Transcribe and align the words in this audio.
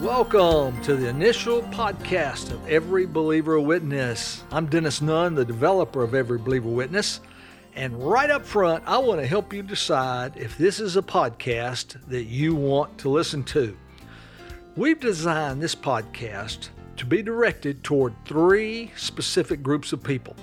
Welcome 0.00 0.80
to 0.82 0.94
the 0.94 1.08
initial 1.08 1.60
podcast 1.62 2.52
of 2.52 2.68
Every 2.68 3.04
Believer 3.04 3.58
Witness. 3.58 4.44
I'm 4.52 4.66
Dennis 4.66 5.02
Nunn, 5.02 5.34
the 5.34 5.44
developer 5.44 6.04
of 6.04 6.14
Every 6.14 6.38
Believer 6.38 6.68
Witness. 6.68 7.20
And 7.74 8.00
right 8.00 8.30
up 8.30 8.46
front, 8.46 8.84
I 8.86 8.98
want 8.98 9.20
to 9.20 9.26
help 9.26 9.52
you 9.52 9.64
decide 9.64 10.36
if 10.36 10.56
this 10.56 10.78
is 10.78 10.96
a 10.96 11.02
podcast 11.02 11.96
that 12.06 12.26
you 12.26 12.54
want 12.54 12.96
to 12.98 13.08
listen 13.08 13.42
to. 13.46 13.76
We've 14.76 15.00
designed 15.00 15.60
this 15.60 15.74
podcast 15.74 16.68
to 16.98 17.04
be 17.04 17.20
directed 17.20 17.82
toward 17.82 18.14
three 18.24 18.92
specific 18.94 19.64
groups 19.64 19.92
of 19.92 20.00
people. 20.04 20.36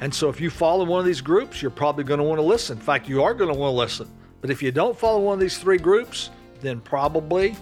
And 0.00 0.14
so 0.14 0.28
if 0.28 0.40
you 0.40 0.48
follow 0.48 0.84
one 0.84 1.00
of 1.00 1.06
these 1.06 1.20
groups, 1.20 1.60
you're 1.60 1.72
probably 1.72 2.04
going 2.04 2.18
to 2.18 2.24
want 2.24 2.38
to 2.38 2.46
listen. 2.46 2.78
In 2.78 2.84
fact, 2.84 3.08
you 3.08 3.24
are 3.24 3.34
going 3.34 3.52
to 3.52 3.58
want 3.58 3.72
to 3.72 3.76
listen. 3.76 4.08
But 4.40 4.50
if 4.50 4.62
you 4.62 4.70
don't 4.70 4.96
follow 4.96 5.18
one 5.18 5.34
of 5.34 5.40
these 5.40 5.58
three 5.58 5.78
groups, 5.78 6.30
then 6.60 6.80
probably 6.80 7.56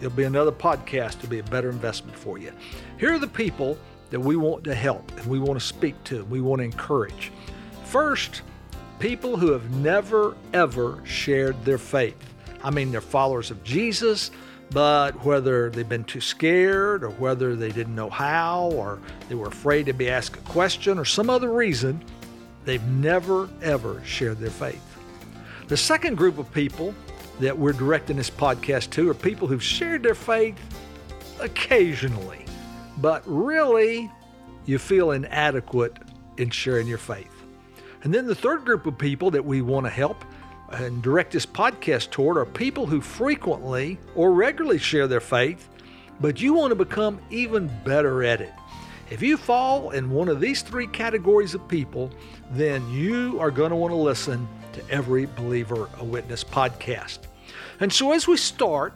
There'll 0.00 0.16
be 0.16 0.24
another 0.24 0.50
podcast 0.50 1.20
to 1.20 1.26
be 1.26 1.40
a 1.40 1.44
better 1.44 1.68
investment 1.68 2.16
for 2.16 2.38
you. 2.38 2.52
Here 2.98 3.12
are 3.12 3.18
the 3.18 3.28
people 3.28 3.76
that 4.08 4.18
we 4.18 4.34
want 4.34 4.64
to 4.64 4.74
help 4.74 5.12
and 5.18 5.26
we 5.26 5.38
want 5.38 5.60
to 5.60 5.64
speak 5.64 6.02
to, 6.04 6.24
we 6.24 6.40
want 6.40 6.60
to 6.60 6.64
encourage. 6.64 7.30
First, 7.84 8.40
people 8.98 9.36
who 9.36 9.52
have 9.52 9.70
never, 9.70 10.36
ever 10.54 11.00
shared 11.04 11.62
their 11.66 11.76
faith. 11.76 12.16
I 12.64 12.70
mean, 12.70 12.90
they're 12.90 13.02
followers 13.02 13.50
of 13.50 13.62
Jesus, 13.62 14.30
but 14.70 15.22
whether 15.22 15.68
they've 15.68 15.88
been 15.88 16.04
too 16.04 16.20
scared 16.22 17.04
or 17.04 17.10
whether 17.10 17.54
they 17.54 17.70
didn't 17.70 17.94
know 17.94 18.08
how 18.08 18.70
or 18.72 19.00
they 19.28 19.34
were 19.34 19.48
afraid 19.48 19.84
to 19.86 19.92
be 19.92 20.08
asked 20.08 20.36
a 20.36 20.40
question 20.40 20.98
or 20.98 21.04
some 21.04 21.28
other 21.28 21.52
reason, 21.52 22.02
they've 22.64 22.84
never, 22.84 23.50
ever 23.60 24.00
shared 24.04 24.38
their 24.38 24.50
faith. 24.50 24.82
The 25.68 25.76
second 25.76 26.16
group 26.16 26.38
of 26.38 26.50
people 26.52 26.94
that 27.40 27.58
we're 27.58 27.72
directing 27.72 28.16
this 28.16 28.30
podcast 28.30 28.90
to 28.90 29.08
are 29.10 29.14
people 29.14 29.48
who've 29.48 29.62
shared 29.62 30.02
their 30.02 30.14
faith 30.14 30.56
occasionally, 31.40 32.44
but 32.98 33.22
really 33.26 34.10
you 34.66 34.78
feel 34.78 35.10
inadequate 35.12 35.96
in 36.36 36.50
sharing 36.50 36.86
your 36.86 36.98
faith. 36.98 37.34
And 38.02 38.14
then 38.14 38.26
the 38.26 38.34
third 38.34 38.64
group 38.64 38.86
of 38.86 38.96
people 38.96 39.30
that 39.32 39.44
we 39.44 39.62
want 39.62 39.86
to 39.86 39.90
help 39.90 40.24
and 40.70 41.02
direct 41.02 41.32
this 41.32 41.46
podcast 41.46 42.10
toward 42.10 42.36
are 42.36 42.46
people 42.46 42.86
who 42.86 43.00
frequently 43.00 43.98
or 44.14 44.32
regularly 44.32 44.78
share 44.78 45.08
their 45.08 45.20
faith, 45.20 45.68
but 46.20 46.40
you 46.40 46.54
want 46.54 46.70
to 46.70 46.76
become 46.76 47.20
even 47.30 47.70
better 47.84 48.22
at 48.22 48.40
it. 48.40 48.52
If 49.10 49.22
you 49.22 49.36
fall 49.36 49.90
in 49.90 50.10
one 50.10 50.28
of 50.28 50.40
these 50.40 50.62
three 50.62 50.86
categories 50.86 51.54
of 51.54 51.66
people, 51.66 52.12
then 52.52 52.88
you 52.90 53.40
are 53.40 53.50
going 53.50 53.70
to 53.70 53.76
want 53.76 53.90
to 53.92 53.96
listen 53.96 54.46
to 54.74 54.88
every 54.88 55.26
Believer 55.26 55.88
a 55.98 56.04
Witness 56.04 56.44
podcast. 56.44 57.18
And 57.80 57.90
so, 57.90 58.12
as 58.12 58.28
we 58.28 58.36
start, 58.36 58.92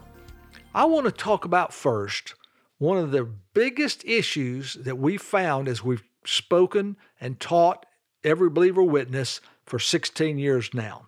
I 0.75 0.85
want 0.85 1.07
to 1.07 1.13
talk 1.13 1.47
about 1.47 1.73
first 1.73 2.35
one 2.79 2.99
of 2.99 3.13
the 3.13 3.25
biggest 3.25 4.05
issues 4.05 4.75
that 4.75 4.99
we 4.99 5.17
found 5.17 5.69
as 5.69 5.83
we've 5.83 6.05
spoken 6.27 6.97
and 7.19 7.41
taught 7.41 7.87
every 8.23 8.51
believer 8.51 8.83
witness 8.83 9.41
for 9.65 9.79
16 9.79 10.39
years 10.39 10.71
now. 10.75 11.07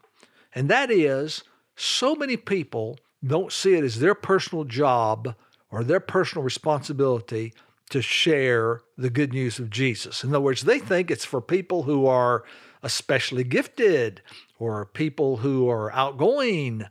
And 0.54 0.70
that 0.70 0.91
is 0.91 1.42
so 1.74 2.14
many 2.14 2.38
people 2.38 2.98
don't 3.22 3.52
see 3.52 3.74
it 3.74 3.84
as 3.84 3.98
their 3.98 4.14
personal 4.14 4.64
job 4.64 5.34
or 5.70 5.84
their 5.84 6.00
personal 6.00 6.42
responsibility 6.42 7.52
to 7.91 8.00
share 8.00 8.80
the 8.97 9.10
good 9.10 9.32
news 9.32 9.58
of 9.58 9.69
Jesus. 9.69 10.24
In 10.24 10.30
other 10.30 10.41
words, 10.41 10.62
they 10.62 10.78
think 10.78 11.10
it's 11.10 11.24
for 11.24 11.41
people 11.41 11.82
who 11.82 12.06
are 12.06 12.44
especially 12.82 13.44
gifted 13.44 14.22
or 14.58 14.86
people 14.86 15.38
who 15.38 15.69
are 15.69 15.92
outgoing 15.92 16.86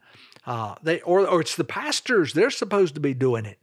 uh, 0.45 0.75
they 0.83 1.01
or, 1.01 1.27
or 1.27 1.41
it's 1.41 1.55
the 1.55 1.63
pastors, 1.63 2.33
they're 2.33 2.51
supposed 2.51 2.93
to 2.95 3.01
be 3.01 3.13
doing 3.13 3.45
it. 3.45 3.59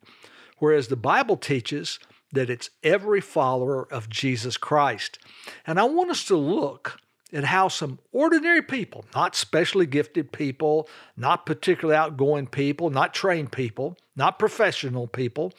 Whereas 0.59 0.89
the 0.89 0.97
Bible 0.97 1.37
teaches 1.37 1.99
that 2.33 2.51
it's 2.51 2.71
every 2.83 3.21
follower 3.21 3.87
of 3.93 4.09
Jesus 4.09 4.57
Christ. 4.57 5.19
And 5.67 5.79
I 5.79 5.85
want 5.85 6.11
us 6.11 6.25
to 6.25 6.37
look 6.37 6.99
at 7.33 7.45
how 7.45 7.69
some 7.69 7.99
ordinary 8.11 8.63
people, 8.63 9.05
not 9.15 9.35
specially 9.35 9.87
gifted 9.87 10.33
people, 10.33 10.89
not 11.17 11.47
particularly 11.47 11.97
outgoing 11.97 12.47
people, 12.47 12.91
not 12.91 13.15
trained 13.15 13.53
people, 13.53 13.97
not 14.17 14.39
professional 14.39 15.07
people, 15.07 15.53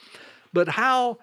but 0.52 0.70
how 0.70 1.18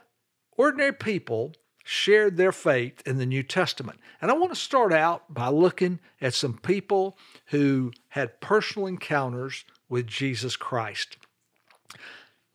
ordinary 0.57 0.93
people 0.93 1.53
shared 1.85 2.37
their 2.37 2.53
faith 2.53 3.03
in 3.07 3.19
the 3.19 3.27
New 3.27 3.43
Testament. 3.43 3.99
And 4.21 4.31
I 4.31 4.35
want 4.35 4.53
to 4.53 4.61
start 4.61 4.93
out 4.93 5.33
by 5.33 5.49
looking 5.49 5.99
at 6.21 6.35
some 6.35 6.59
people 6.59 7.17
who 7.47 7.93
had 8.09 8.41
personal 8.41 8.87
encounters 8.87 9.65
with 9.89 10.07
Jesus 10.07 10.57
Christ. 10.57 11.17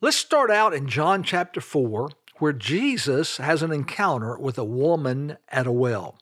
Let's 0.02 0.18
start 0.18 0.52
out 0.52 0.74
in 0.74 0.88
John 0.88 1.24
chapter 1.24 1.62
4, 1.62 2.09
where 2.40 2.53
Jesus 2.53 3.38
has 3.38 3.63
an 3.63 3.72
encounter 3.72 4.38
with 4.38 4.58
a 4.58 4.63
woman 4.63 5.38
at 5.50 5.68
a 5.68 5.72
well. 5.72 6.18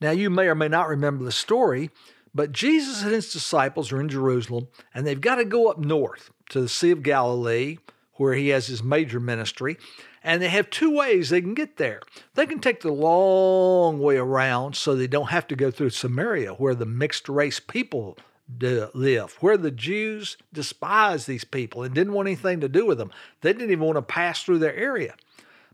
Now, 0.00 0.10
you 0.10 0.30
may 0.30 0.46
or 0.46 0.54
may 0.54 0.68
not 0.68 0.88
remember 0.88 1.24
the 1.24 1.32
story, 1.32 1.90
but 2.34 2.52
Jesus 2.52 3.02
and 3.02 3.12
his 3.12 3.32
disciples 3.32 3.92
are 3.92 4.00
in 4.00 4.08
Jerusalem, 4.08 4.68
and 4.94 5.06
they've 5.06 5.20
got 5.20 5.36
to 5.36 5.44
go 5.44 5.68
up 5.68 5.78
north 5.78 6.30
to 6.50 6.60
the 6.60 6.68
Sea 6.68 6.90
of 6.90 7.02
Galilee, 7.02 7.78
where 8.14 8.34
he 8.34 8.48
has 8.48 8.66
his 8.66 8.82
major 8.82 9.20
ministry. 9.20 9.76
And 10.24 10.40
they 10.40 10.48
have 10.48 10.70
two 10.70 10.94
ways 10.94 11.30
they 11.30 11.40
can 11.40 11.54
get 11.54 11.76
there. 11.76 12.00
They 12.34 12.46
can 12.46 12.60
take 12.60 12.80
the 12.80 12.92
long 12.92 13.98
way 14.00 14.16
around 14.16 14.76
so 14.76 14.94
they 14.94 15.06
don't 15.06 15.30
have 15.30 15.48
to 15.48 15.56
go 15.56 15.70
through 15.70 15.90
Samaria, 15.90 16.52
where 16.54 16.74
the 16.74 16.86
mixed 16.86 17.28
race 17.28 17.60
people 17.60 18.16
live, 18.58 19.36
where 19.40 19.56
the 19.56 19.70
Jews 19.70 20.36
despised 20.52 21.26
these 21.26 21.44
people 21.44 21.82
and 21.82 21.94
didn't 21.94 22.12
want 22.12 22.28
anything 22.28 22.60
to 22.60 22.68
do 22.68 22.86
with 22.86 22.98
them. 22.98 23.10
They 23.40 23.52
didn't 23.52 23.70
even 23.70 23.84
want 23.84 23.96
to 23.96 24.02
pass 24.02 24.42
through 24.42 24.58
their 24.58 24.76
area. 24.76 25.14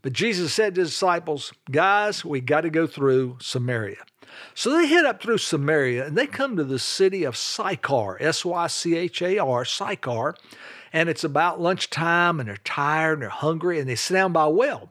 But 0.03 0.13
Jesus 0.13 0.53
said 0.55 0.75
to 0.75 0.83
his 0.83 0.91
disciples, 0.91 1.53
Guys, 1.71 2.25
we 2.25 2.41
got 2.41 2.63
to 2.63 2.71
go 2.71 2.87
through 2.87 3.39
Samaria. 3.41 4.05
So 4.55 4.71
they 4.71 4.87
head 4.87 5.05
up 5.05 5.23
through 5.23 5.39
Samaria 5.39 6.07
and 6.07 6.17
they 6.17 6.27
come 6.27 6.57
to 6.57 6.65
the 6.65 6.79
city 6.79 7.25
of 7.25 7.37
Sychar, 7.37 8.17
S 8.21 8.45
Y 8.45 8.67
C 8.69 8.97
H 8.97 9.23
A 9.23 9.39
R, 9.39 9.65
Sychar. 9.65 10.35
And 10.93 11.09
it's 11.09 11.25
about 11.25 11.61
lunchtime 11.61 12.41
and 12.41 12.49
they're 12.49 12.57
tired 12.57 13.15
and 13.15 13.23
they're 13.23 13.29
hungry 13.29 13.79
and 13.79 13.89
they 13.89 13.95
sit 13.95 14.15
down 14.15 14.33
by 14.33 14.45
a 14.45 14.51
well. 14.51 14.91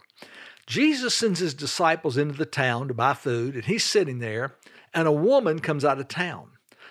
Jesus 0.65 1.15
sends 1.15 1.39
his 1.39 1.53
disciples 1.53 2.17
into 2.17 2.35
the 2.35 2.45
town 2.45 2.87
to 2.87 2.93
buy 2.93 3.13
food 3.13 3.55
and 3.55 3.65
he's 3.65 3.83
sitting 3.83 4.19
there 4.19 4.55
and 4.93 5.07
a 5.07 5.11
woman 5.11 5.59
comes 5.59 5.85
out 5.85 5.99
of 5.99 6.07
town. 6.07 6.49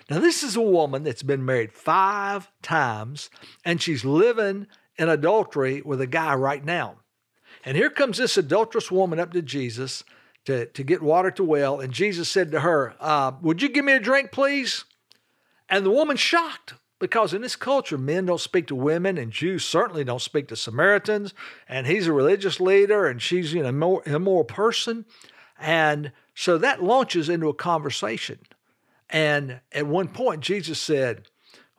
Now, 0.09 0.19
this 0.19 0.41
is 0.41 0.55
a 0.55 0.61
woman 0.61 1.03
that's 1.03 1.23
been 1.23 1.45
married 1.45 1.73
five 1.73 2.49
times 2.61 3.29
and 3.65 3.81
she's 3.81 4.05
living 4.05 4.67
in 4.97 5.09
adultery 5.09 5.81
with 5.81 6.01
a 6.01 6.07
guy 6.07 6.33
right 6.33 6.63
now. 6.63 6.97
And 7.65 7.75
here 7.75 7.89
comes 7.89 8.17
this 8.17 8.37
adulterous 8.37 8.91
woman 8.91 9.19
up 9.19 9.33
to 9.33 9.41
Jesus 9.41 10.03
to, 10.45 10.65
to 10.67 10.83
get 10.83 11.01
water 11.01 11.31
to 11.31 11.43
well. 11.43 11.79
And 11.79 11.93
Jesus 11.93 12.29
said 12.29 12.51
to 12.51 12.61
her, 12.61 12.95
uh, 12.99 13.33
Would 13.41 13.61
you 13.61 13.69
give 13.69 13.85
me 13.85 13.93
a 13.93 13.99
drink, 13.99 14.31
please? 14.31 14.85
And 15.69 15.85
the 15.85 15.91
woman's 15.91 16.21
shocked 16.21 16.73
because 16.99 17.33
in 17.33 17.41
this 17.41 17.55
culture, 17.55 17.97
men 17.97 18.25
don't 18.25 18.41
speak 18.41 18.67
to 18.67 18.75
women, 18.75 19.17
and 19.17 19.31
Jews 19.31 19.63
certainly 19.63 20.03
don't 20.03 20.21
speak 20.21 20.47
to 20.47 20.55
Samaritans. 20.55 21.33
And 21.69 21.85
he's 21.85 22.07
a 22.07 22.13
religious 22.13 22.59
leader, 22.59 23.05
and 23.05 23.21
she's 23.21 23.53
you 23.53 23.61
know, 23.61 23.69
a 23.69 23.73
more 23.73 24.01
immoral 24.05 24.43
person. 24.43 25.05
And 25.59 26.11
so 26.33 26.57
that 26.57 26.83
launches 26.83 27.29
into 27.29 27.49
a 27.49 27.53
conversation. 27.53 28.39
And 29.09 29.61
at 29.71 29.87
one 29.87 30.09
point, 30.09 30.41
Jesus 30.41 30.81
said, 30.81 31.27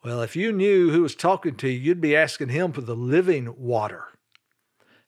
Well, 0.04 0.22
if 0.22 0.36
you 0.36 0.52
knew 0.52 0.90
who 0.90 1.02
was 1.02 1.14
talking 1.14 1.56
to 1.56 1.68
you, 1.68 1.78
you'd 1.78 2.00
be 2.00 2.16
asking 2.16 2.48
him 2.50 2.72
for 2.72 2.80
the 2.80 2.96
living 2.96 3.54
water. 3.58 4.04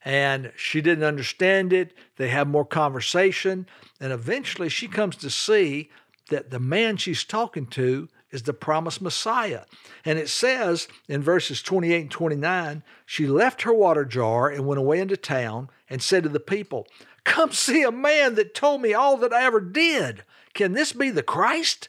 And 0.05 0.53
she 0.57 0.81
didn't 0.81 1.05
understand 1.05 1.73
it. 1.73 1.93
They 2.17 2.29
have 2.29 2.49
more 2.49 2.65
conversation. 2.65 3.67
And 4.01 4.13
eventually, 4.13 4.69
she 4.69 4.89
comes 4.89 5.17
to 5.17 5.31
see 5.31 5.91
that 6.31 6.51
the 6.51 6.61
man 6.61 6.97
she's 6.97 7.25
talking 7.25 7.67
to 7.67 8.09
is 8.31 8.43
the 8.43 8.53
promised 8.53 9.03
Messiah. 9.03 9.63
And 10.05 10.19
it 10.19 10.29
says 10.29 10.89
in 11.09 11.23
verses 11.23 11.63
28 11.63 12.01
and 12.03 12.11
29 12.11 12.83
she 13.07 13.27
left 13.27 13.63
her 13.63 13.75
water 13.75 14.05
jar 14.05 14.49
and 14.49 14.67
went 14.67 14.79
away 14.79 15.01
into 15.01 15.17
town 15.17 15.69
and 15.89 16.03
said 16.03 16.23
to 16.23 16.29
the 16.29 16.41
people, 16.41 16.87
Come 17.25 17.53
see 17.53 17.83
a 17.83 17.93
man 17.93 18.35
that 18.37 18.55
told 18.55 18.83
me 18.83 18.95
all 18.95 19.17
that 19.19 19.33
I 19.33 19.45
ever 19.45 19.61
did. 19.61 20.25
Can 20.55 20.73
this 20.73 20.93
be 20.93 21.11
the 21.11 21.23
Christ? 21.23 21.89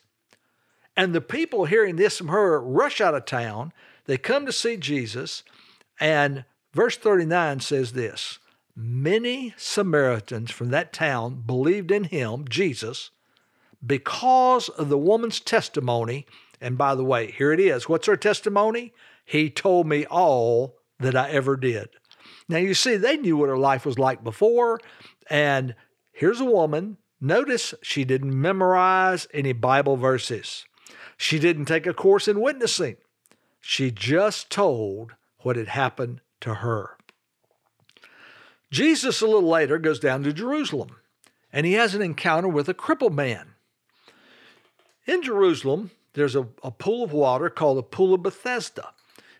And 0.95 1.13
the 1.13 1.21
people 1.21 1.65
hearing 1.65 1.95
this 1.95 2.17
from 2.17 2.27
her 2.27 2.61
rush 2.61 2.99
out 2.99 3.15
of 3.15 3.25
town. 3.25 3.71
They 4.05 4.17
come 4.17 4.45
to 4.45 4.51
see 4.51 4.77
Jesus. 4.77 5.43
And 5.99 6.45
verse 6.73 6.97
39 6.97 7.61
says 7.61 7.93
this 7.93 8.39
Many 8.75 9.53
Samaritans 9.57 10.51
from 10.51 10.69
that 10.69 10.91
town 10.93 11.43
believed 11.45 11.91
in 11.91 12.05
him, 12.05 12.45
Jesus, 12.47 13.11
because 13.85 14.69
of 14.69 14.89
the 14.89 14.97
woman's 14.97 15.39
testimony. 15.39 16.25
And 16.59 16.77
by 16.77 16.95
the 16.95 17.03
way, 17.03 17.31
here 17.31 17.51
it 17.51 17.59
is. 17.59 17.89
What's 17.89 18.07
her 18.07 18.17
testimony? 18.17 18.93
He 19.25 19.49
told 19.49 19.87
me 19.87 20.05
all 20.05 20.77
that 20.99 21.15
I 21.15 21.29
ever 21.31 21.57
did. 21.57 21.89
Now, 22.47 22.57
you 22.57 22.73
see, 22.73 22.97
they 22.97 23.17
knew 23.17 23.37
what 23.37 23.49
her 23.49 23.57
life 23.57 23.85
was 23.85 23.97
like 23.97 24.23
before. 24.23 24.79
And 25.29 25.75
here's 26.11 26.39
a 26.39 26.45
woman. 26.45 26.97
Notice 27.19 27.73
she 27.81 28.03
didn't 28.03 28.39
memorize 28.39 29.27
any 29.33 29.53
Bible 29.53 29.95
verses. 29.95 30.65
She 31.17 31.39
didn't 31.39 31.65
take 31.65 31.85
a 31.85 31.93
course 31.93 32.27
in 32.27 32.41
witnessing. 32.41 32.97
She 33.59 33.91
just 33.91 34.49
told 34.49 35.13
what 35.39 35.55
had 35.55 35.69
happened 35.69 36.21
to 36.41 36.55
her. 36.55 36.97
Jesus, 38.71 39.21
a 39.21 39.27
little 39.27 39.49
later, 39.49 39.77
goes 39.77 39.99
down 39.99 40.23
to 40.23 40.33
Jerusalem 40.33 40.95
and 41.53 41.65
he 41.65 41.73
has 41.73 41.93
an 41.93 42.01
encounter 42.01 42.47
with 42.47 42.69
a 42.69 42.73
crippled 42.73 43.13
man. 43.13 43.50
In 45.05 45.23
Jerusalem, 45.23 45.91
there's 46.13 46.35
a, 46.35 46.47
a 46.63 46.71
pool 46.71 47.03
of 47.03 47.11
water 47.11 47.49
called 47.49 47.77
the 47.77 47.83
Pool 47.83 48.13
of 48.13 48.23
Bethesda. 48.23 48.93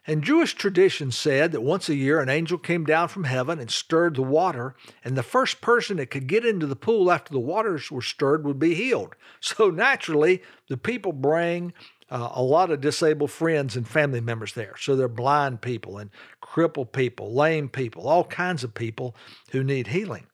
And 0.07 0.23
Jewish 0.23 0.55
tradition 0.55 1.11
said 1.11 1.51
that 1.51 1.61
once 1.61 1.87
a 1.87 1.95
year 1.95 2.19
an 2.19 2.29
angel 2.29 2.57
came 2.57 2.85
down 2.85 3.07
from 3.07 3.25
heaven 3.25 3.59
and 3.59 3.69
stirred 3.69 4.15
the 4.15 4.23
water, 4.23 4.75
and 5.05 5.15
the 5.15 5.21
first 5.21 5.61
person 5.61 5.97
that 5.97 6.09
could 6.09 6.25
get 6.25 6.43
into 6.43 6.65
the 6.65 6.75
pool 6.75 7.11
after 7.11 7.31
the 7.31 7.39
waters 7.39 7.91
were 7.91 8.01
stirred 8.01 8.43
would 8.43 8.57
be 8.57 8.73
healed. 8.73 9.15
So 9.39 9.69
naturally, 9.69 10.41
the 10.69 10.77
people 10.77 11.11
bring 11.11 11.73
uh, 12.09 12.29
a 12.33 12.41
lot 12.41 12.71
of 12.71 12.81
disabled 12.81 13.29
friends 13.29 13.75
and 13.75 13.87
family 13.87 14.21
members 14.21 14.53
there. 14.53 14.73
So 14.79 14.95
they're 14.95 15.07
blind 15.07 15.61
people 15.61 15.99
and 15.99 16.09
crippled 16.41 16.93
people, 16.93 17.35
lame 17.35 17.69
people, 17.69 18.07
all 18.07 18.23
kinds 18.23 18.63
of 18.63 18.73
people 18.73 19.15
who 19.51 19.63
need 19.63 19.87
healing. 19.87 20.25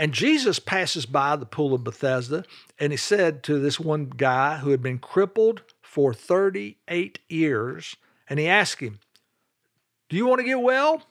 And 0.00 0.14
Jesus 0.14 0.58
passes 0.58 1.04
by 1.04 1.36
the 1.36 1.44
pool 1.44 1.74
of 1.74 1.84
Bethesda, 1.84 2.44
and 2.78 2.90
he 2.90 2.96
said 2.96 3.42
to 3.42 3.58
this 3.58 3.78
one 3.78 4.06
guy 4.06 4.56
who 4.56 4.70
had 4.70 4.80
been 4.80 4.98
crippled 4.98 5.60
for 5.82 6.14
38 6.14 7.18
years, 7.28 7.96
and 8.26 8.40
he 8.40 8.48
asked 8.48 8.80
him, 8.80 9.00
Do 10.08 10.16
you 10.16 10.24
want 10.24 10.38
to 10.38 10.46
get 10.46 10.58
well? 10.58 11.02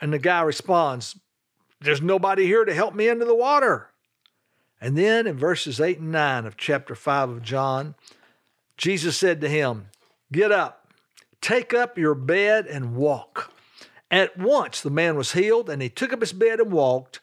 And 0.00 0.14
the 0.14 0.18
guy 0.18 0.40
responds, 0.40 1.18
There's 1.78 2.00
nobody 2.00 2.46
here 2.46 2.64
to 2.64 2.72
help 2.72 2.94
me 2.94 3.06
into 3.06 3.26
the 3.26 3.34
water. 3.34 3.90
And 4.80 4.96
then 4.96 5.26
in 5.26 5.36
verses 5.36 5.78
8 5.78 5.98
and 5.98 6.10
9 6.10 6.46
of 6.46 6.56
chapter 6.56 6.94
5 6.94 7.28
of 7.28 7.42
John, 7.42 7.96
Jesus 8.78 9.18
said 9.18 9.42
to 9.42 9.48
him, 9.50 9.88
Get 10.32 10.50
up, 10.50 10.88
take 11.42 11.74
up 11.74 11.98
your 11.98 12.14
bed 12.14 12.66
and 12.66 12.96
walk. 12.96 13.52
At 14.10 14.38
once 14.38 14.80
the 14.80 14.88
man 14.88 15.16
was 15.16 15.32
healed, 15.32 15.68
and 15.68 15.82
he 15.82 15.90
took 15.90 16.14
up 16.14 16.22
his 16.22 16.32
bed 16.32 16.60
and 16.60 16.72
walked. 16.72 17.20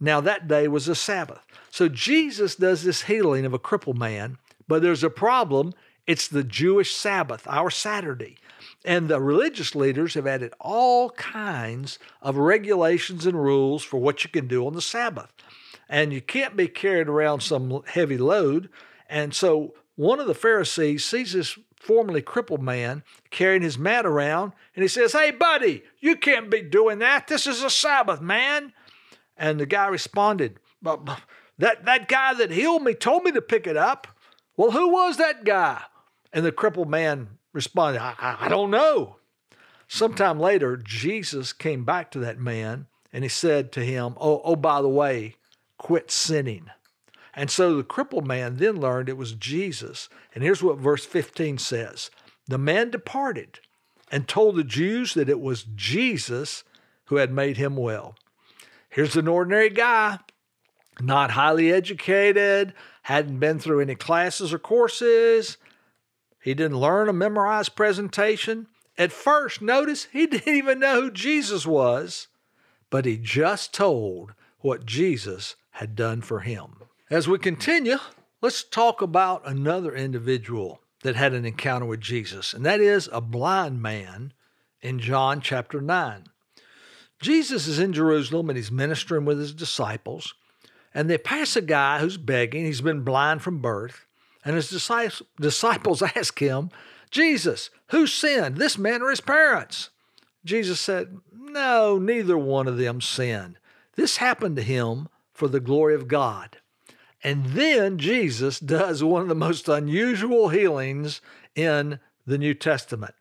Now 0.00 0.20
that 0.20 0.48
day 0.48 0.68
was 0.68 0.88
a 0.88 0.94
Sabbath. 0.94 1.44
So 1.70 1.88
Jesus 1.88 2.54
does 2.54 2.82
this 2.82 3.02
healing 3.02 3.44
of 3.44 3.54
a 3.54 3.58
crippled 3.58 3.98
man, 3.98 4.38
but 4.66 4.82
there's 4.82 5.04
a 5.04 5.10
problem. 5.10 5.74
It's 6.06 6.28
the 6.28 6.44
Jewish 6.44 6.94
Sabbath, 6.94 7.46
our 7.48 7.70
Saturday. 7.70 8.36
And 8.84 9.08
the 9.08 9.20
religious 9.20 9.74
leaders 9.74 10.14
have 10.14 10.26
added 10.26 10.54
all 10.60 11.10
kinds 11.10 11.98
of 12.22 12.36
regulations 12.36 13.26
and 13.26 13.42
rules 13.42 13.82
for 13.82 13.98
what 13.98 14.24
you 14.24 14.30
can 14.30 14.46
do 14.46 14.66
on 14.66 14.74
the 14.74 14.82
Sabbath. 14.82 15.32
And 15.88 16.12
you 16.12 16.20
can't 16.20 16.56
be 16.56 16.68
carried 16.68 17.08
around 17.08 17.40
some 17.40 17.82
heavy 17.86 18.18
load. 18.18 18.68
And 19.08 19.34
so 19.34 19.74
one 19.96 20.20
of 20.20 20.26
the 20.26 20.34
Pharisees 20.34 21.04
sees 21.04 21.32
this 21.32 21.58
formerly 21.76 22.22
crippled 22.22 22.62
man 22.62 23.02
carrying 23.30 23.62
his 23.62 23.78
mat 23.78 24.04
around, 24.04 24.52
and 24.74 24.82
he 24.82 24.88
says, 24.88 25.12
Hey, 25.12 25.30
buddy, 25.30 25.82
you 26.00 26.16
can't 26.16 26.50
be 26.50 26.62
doing 26.62 26.98
that. 26.98 27.28
This 27.28 27.46
is 27.46 27.62
a 27.62 27.70
Sabbath, 27.70 28.20
man. 28.20 28.72
And 29.38 29.60
the 29.60 29.66
guy 29.66 29.86
responded, 29.86 30.58
that, 30.82 31.84
that 31.84 32.08
guy 32.08 32.34
that 32.34 32.50
healed 32.50 32.82
me 32.82 32.94
told 32.94 33.24
me 33.24 33.32
to 33.32 33.42
pick 33.42 33.66
it 33.66 33.76
up. 33.76 34.08
Well, 34.56 34.72
who 34.72 34.88
was 34.88 35.16
that 35.16 35.44
guy? 35.44 35.82
And 36.32 36.44
the 36.44 36.52
crippled 36.52 36.90
man 36.90 37.28
responded, 37.52 38.00
I, 38.00 38.14
I, 38.18 38.46
I 38.46 38.48
don't 38.48 38.70
know. 38.70 39.16
Sometime 39.86 40.38
later, 40.38 40.76
Jesus 40.76 41.52
came 41.52 41.84
back 41.84 42.10
to 42.10 42.18
that 42.18 42.38
man 42.38 42.86
and 43.12 43.24
he 43.24 43.28
said 43.28 43.72
to 43.72 43.84
him, 43.84 44.14
Oh, 44.18 44.42
oh, 44.44 44.56
by 44.56 44.82
the 44.82 44.88
way, 44.88 45.36
quit 45.78 46.10
sinning. 46.10 46.70
And 47.34 47.50
so 47.50 47.76
the 47.76 47.84
crippled 47.84 48.26
man 48.26 48.56
then 48.56 48.80
learned 48.80 49.08
it 49.08 49.16
was 49.16 49.32
Jesus. 49.32 50.08
And 50.34 50.44
here's 50.44 50.62
what 50.62 50.78
verse 50.78 51.06
15 51.06 51.58
says 51.58 52.10
The 52.46 52.58
man 52.58 52.90
departed 52.90 53.60
and 54.10 54.28
told 54.28 54.56
the 54.56 54.64
Jews 54.64 55.14
that 55.14 55.28
it 55.28 55.40
was 55.40 55.64
Jesus 55.74 56.64
who 57.06 57.16
had 57.16 57.32
made 57.32 57.56
him 57.56 57.76
well. 57.76 58.16
Here's 58.88 59.16
an 59.16 59.28
ordinary 59.28 59.70
guy, 59.70 60.18
not 61.00 61.32
highly 61.32 61.72
educated, 61.72 62.74
hadn't 63.02 63.38
been 63.38 63.58
through 63.58 63.80
any 63.80 63.94
classes 63.94 64.52
or 64.52 64.58
courses. 64.58 65.56
He 66.40 66.54
didn't 66.54 66.78
learn 66.78 67.08
a 67.08 67.12
memorized 67.12 67.76
presentation. 67.76 68.66
At 68.96 69.12
first, 69.12 69.62
notice 69.62 70.08
he 70.12 70.26
didn't 70.28 70.54
even 70.54 70.80
know 70.80 71.02
who 71.02 71.10
Jesus 71.10 71.66
was, 71.66 72.28
but 72.90 73.04
he 73.04 73.16
just 73.16 73.72
told 73.72 74.34
what 74.60 74.86
Jesus 74.86 75.56
had 75.72 75.94
done 75.94 76.20
for 76.20 76.40
him. 76.40 76.82
As 77.10 77.28
we 77.28 77.38
continue, 77.38 77.98
let's 78.40 78.64
talk 78.64 79.00
about 79.00 79.46
another 79.46 79.94
individual 79.94 80.80
that 81.02 81.16
had 81.16 81.32
an 81.32 81.44
encounter 81.44 81.86
with 81.86 82.00
Jesus, 82.00 82.52
and 82.52 82.66
that 82.66 82.80
is 82.80 83.08
a 83.12 83.20
blind 83.20 83.80
man 83.80 84.32
in 84.80 84.98
John 84.98 85.40
chapter 85.40 85.80
9. 85.80 86.24
Jesus 87.20 87.66
is 87.66 87.78
in 87.78 87.92
Jerusalem 87.92 88.48
and 88.48 88.56
he's 88.56 88.70
ministering 88.70 89.24
with 89.24 89.38
his 89.38 89.52
disciples, 89.52 90.34
and 90.94 91.08
they 91.08 91.18
pass 91.18 91.56
a 91.56 91.62
guy 91.62 91.98
who's 91.98 92.16
begging. 92.16 92.64
He's 92.64 92.80
been 92.80 93.02
blind 93.02 93.42
from 93.42 93.60
birth, 93.60 94.06
and 94.44 94.56
his 94.56 94.70
disciples 94.70 96.02
ask 96.16 96.38
him, 96.38 96.70
Jesus, 97.10 97.70
who 97.88 98.06
sinned, 98.06 98.56
this 98.56 98.78
man 98.78 99.02
or 99.02 99.10
his 99.10 99.20
parents? 99.20 99.90
Jesus 100.44 100.80
said, 100.80 101.18
No, 101.32 101.98
neither 101.98 102.38
one 102.38 102.68
of 102.68 102.78
them 102.78 103.00
sinned. 103.00 103.58
This 103.96 104.18
happened 104.18 104.56
to 104.56 104.62
him 104.62 105.08
for 105.32 105.48
the 105.48 105.60
glory 105.60 105.94
of 105.94 106.08
God. 106.08 106.58
And 107.22 107.46
then 107.46 107.98
Jesus 107.98 108.60
does 108.60 109.02
one 109.02 109.22
of 109.22 109.28
the 109.28 109.34
most 109.34 109.68
unusual 109.68 110.50
healings 110.50 111.20
in 111.54 111.98
the 112.26 112.38
New 112.38 112.54
Testament. 112.54 113.14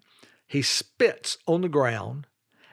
He 0.46 0.62
spits 0.62 1.38
on 1.48 1.62
the 1.62 1.70
ground 1.70 2.28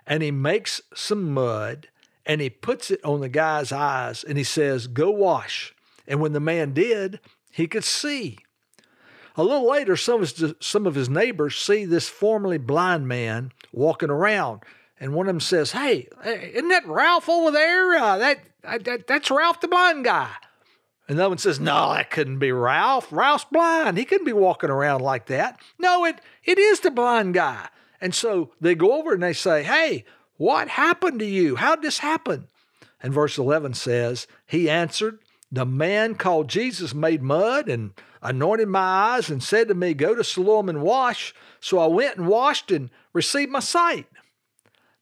and 0.06 0.23
he 0.23 0.31
makes 0.31 0.81
some 0.95 1.33
mud 1.33 1.89
and 2.27 2.41
he 2.41 2.51
puts 2.51 2.91
it 2.91 3.05
on 3.05 3.21
the 3.21 3.29
guy's 3.29 3.73
eyes 3.73 4.25
and 4.25 4.39
he 4.39 4.45
says, 4.45 4.87
Go 4.87 5.11
wash. 5.11 5.75
And 6.06 6.21
when 6.21 6.33
the 6.33 6.41
man 6.41 6.73
did, 6.73 7.21
he 7.51 7.67
could 7.67 7.85
see. 7.85 8.39
A 9.37 9.43
little 9.43 9.69
later, 9.69 9.97
some 9.97 10.23
of 10.23 10.31
his, 10.31 10.55
some 10.61 10.87
of 10.87 10.95
his 10.95 11.09
neighbors 11.09 11.56
see 11.56 11.85
this 11.85 12.09
formerly 12.09 12.59
blind 12.59 13.09
man 13.09 13.53
walking 13.73 14.11
around. 14.11 14.62
And 15.01 15.12
one 15.12 15.27
of 15.27 15.35
them 15.35 15.41
says, 15.41 15.73
Hey, 15.73 16.09
isn't 16.25 16.69
that 16.69 16.87
Ralph 16.87 17.29
over 17.29 17.51
there? 17.51 17.97
Uh, 17.97 18.19
that, 18.19 18.41
that, 18.62 19.06
that's 19.06 19.31
Ralph 19.31 19.61
the 19.61 19.69
blind 19.69 20.05
guy. 20.05 20.31
And 21.09 21.19
the 21.19 21.29
one 21.29 21.39
says, 21.39 21.59
No, 21.59 21.93
that 21.93 22.11
couldn't 22.11 22.39
be 22.39 22.53
Ralph. 22.53 23.09
Ralph's 23.11 23.45
blind. 23.45 23.99
He 23.99 24.05
couldn't 24.05 24.27
be 24.27 24.33
walking 24.33 24.71
around 24.71 25.01
like 25.01 25.27
that. 25.27 25.59
No, 25.79 26.05
it, 26.05 26.21
it 26.45 26.59
is 26.59 26.81
the 26.81 26.91
blind 26.91 27.34
guy. 27.34 27.69
And 28.05 28.15
so 28.15 28.51
they 28.61 28.75
go 28.75 28.93
over 28.93 29.15
and 29.15 29.23
they 29.23 29.32
say, 29.32 29.63
Hey, 29.63 30.05
what 30.37 30.69
happened 30.69 31.20
to 31.20 31.25
you? 31.25 31.56
How'd 31.56 31.81
this 31.81 32.01
happen? 32.01 32.49
And 33.03 33.15
verse 33.15 33.39
11 33.39 33.73
says, 33.73 34.27
He 34.44 34.69
answered, 34.69 35.20
The 35.51 35.65
man 35.65 36.15
called 36.17 36.49
Jesus 36.51 36.93
made 36.93 37.23
mud 37.23 37.67
and 37.67 37.94
anointed 38.20 38.69
my 38.69 39.15
eyes 39.15 39.31
and 39.31 39.43
said 39.43 39.69
to 39.69 39.75
me, 39.75 39.94
Go 39.94 40.15
to 40.15 40.23
Siloam 40.23 40.69
and 40.69 40.82
wash. 40.82 41.34
So 41.61 41.79
I 41.79 41.87
went 41.87 42.19
and 42.19 42.29
washed 42.29 42.70
and 42.70 42.91
received 43.15 43.51
my 43.51 43.61
sight. 43.61 44.06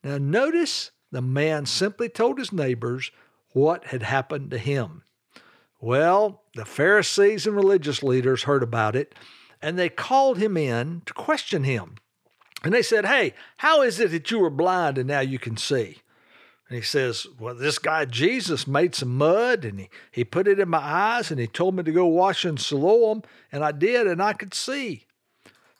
Now 0.04 0.18
notice 0.18 0.92
the 1.11 1.23
man 1.23 1.66
simply 1.66 2.09
told 2.09 2.38
his 2.38 2.52
neighbors 2.52 3.11
what 3.52 3.87
had 3.87 4.04
happened 4.04 4.52
to 4.52 4.59
him. 4.59 5.02
Well, 5.80 6.44
the 6.54 6.64
Pharisees 6.64 7.49
and 7.49 7.56
religious 7.56 8.04
leaders 8.04 8.44
heard 8.44 8.62
about 8.62 8.94
it 8.94 9.12
and 9.61 9.76
they 9.76 9.88
called 9.88 10.38
him 10.38 10.56
in 10.56 11.02
to 11.06 11.12
question 11.12 11.64
him. 11.64 11.97
And 12.64 12.73
they 12.73 12.83
said, 12.83 13.07
Hey, 13.07 13.35
how 13.59 13.83
is 13.83 13.99
it 14.00 14.11
that 14.12 14.31
you 14.31 14.38
were 14.38 14.50
blind 14.50 14.99
and 14.99 15.09
now 15.09 15.21
you 15.21 15.38
can 15.38 15.57
see? 15.57 15.99
And 16.69 16.76
he 16.76 16.83
says, 16.83 17.26
Well, 17.38 17.54
this 17.54 17.78
guy 17.78 18.04
Jesus 18.04 18.66
made 18.66 18.95
some 18.95 19.16
mud 19.16 19.64
and 19.64 19.81
he, 19.81 19.88
he 20.11 20.25
put 20.25 20.49
it 20.49 20.61
in 20.61 20.69
my 20.69 20.78
eyes 20.78 21.31
and 21.31 21.40
he 21.40 21.47
told 21.47 21.76
me 21.76 21.83
to 21.83 21.92
go 21.92 22.07
wash 22.07 22.45
in 22.45 22.57
Siloam, 22.57 23.23
and 23.50 23.64
I 23.64 23.73
did, 23.73 24.07
and 24.07 24.23
I 24.23 24.33
could 24.33 24.54
see. 24.54 25.07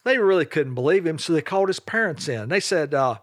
They 0.05 0.19
really 0.19 0.45
couldn't 0.45 0.75
believe 0.75 1.07
him, 1.07 1.19
so 1.19 1.33
they 1.33 1.43
called 1.43 1.69
his 1.69 1.81
parents 1.81 2.29
in. 2.29 2.49
They 2.49 2.61
said, 2.61 2.93
uh, 2.93 3.19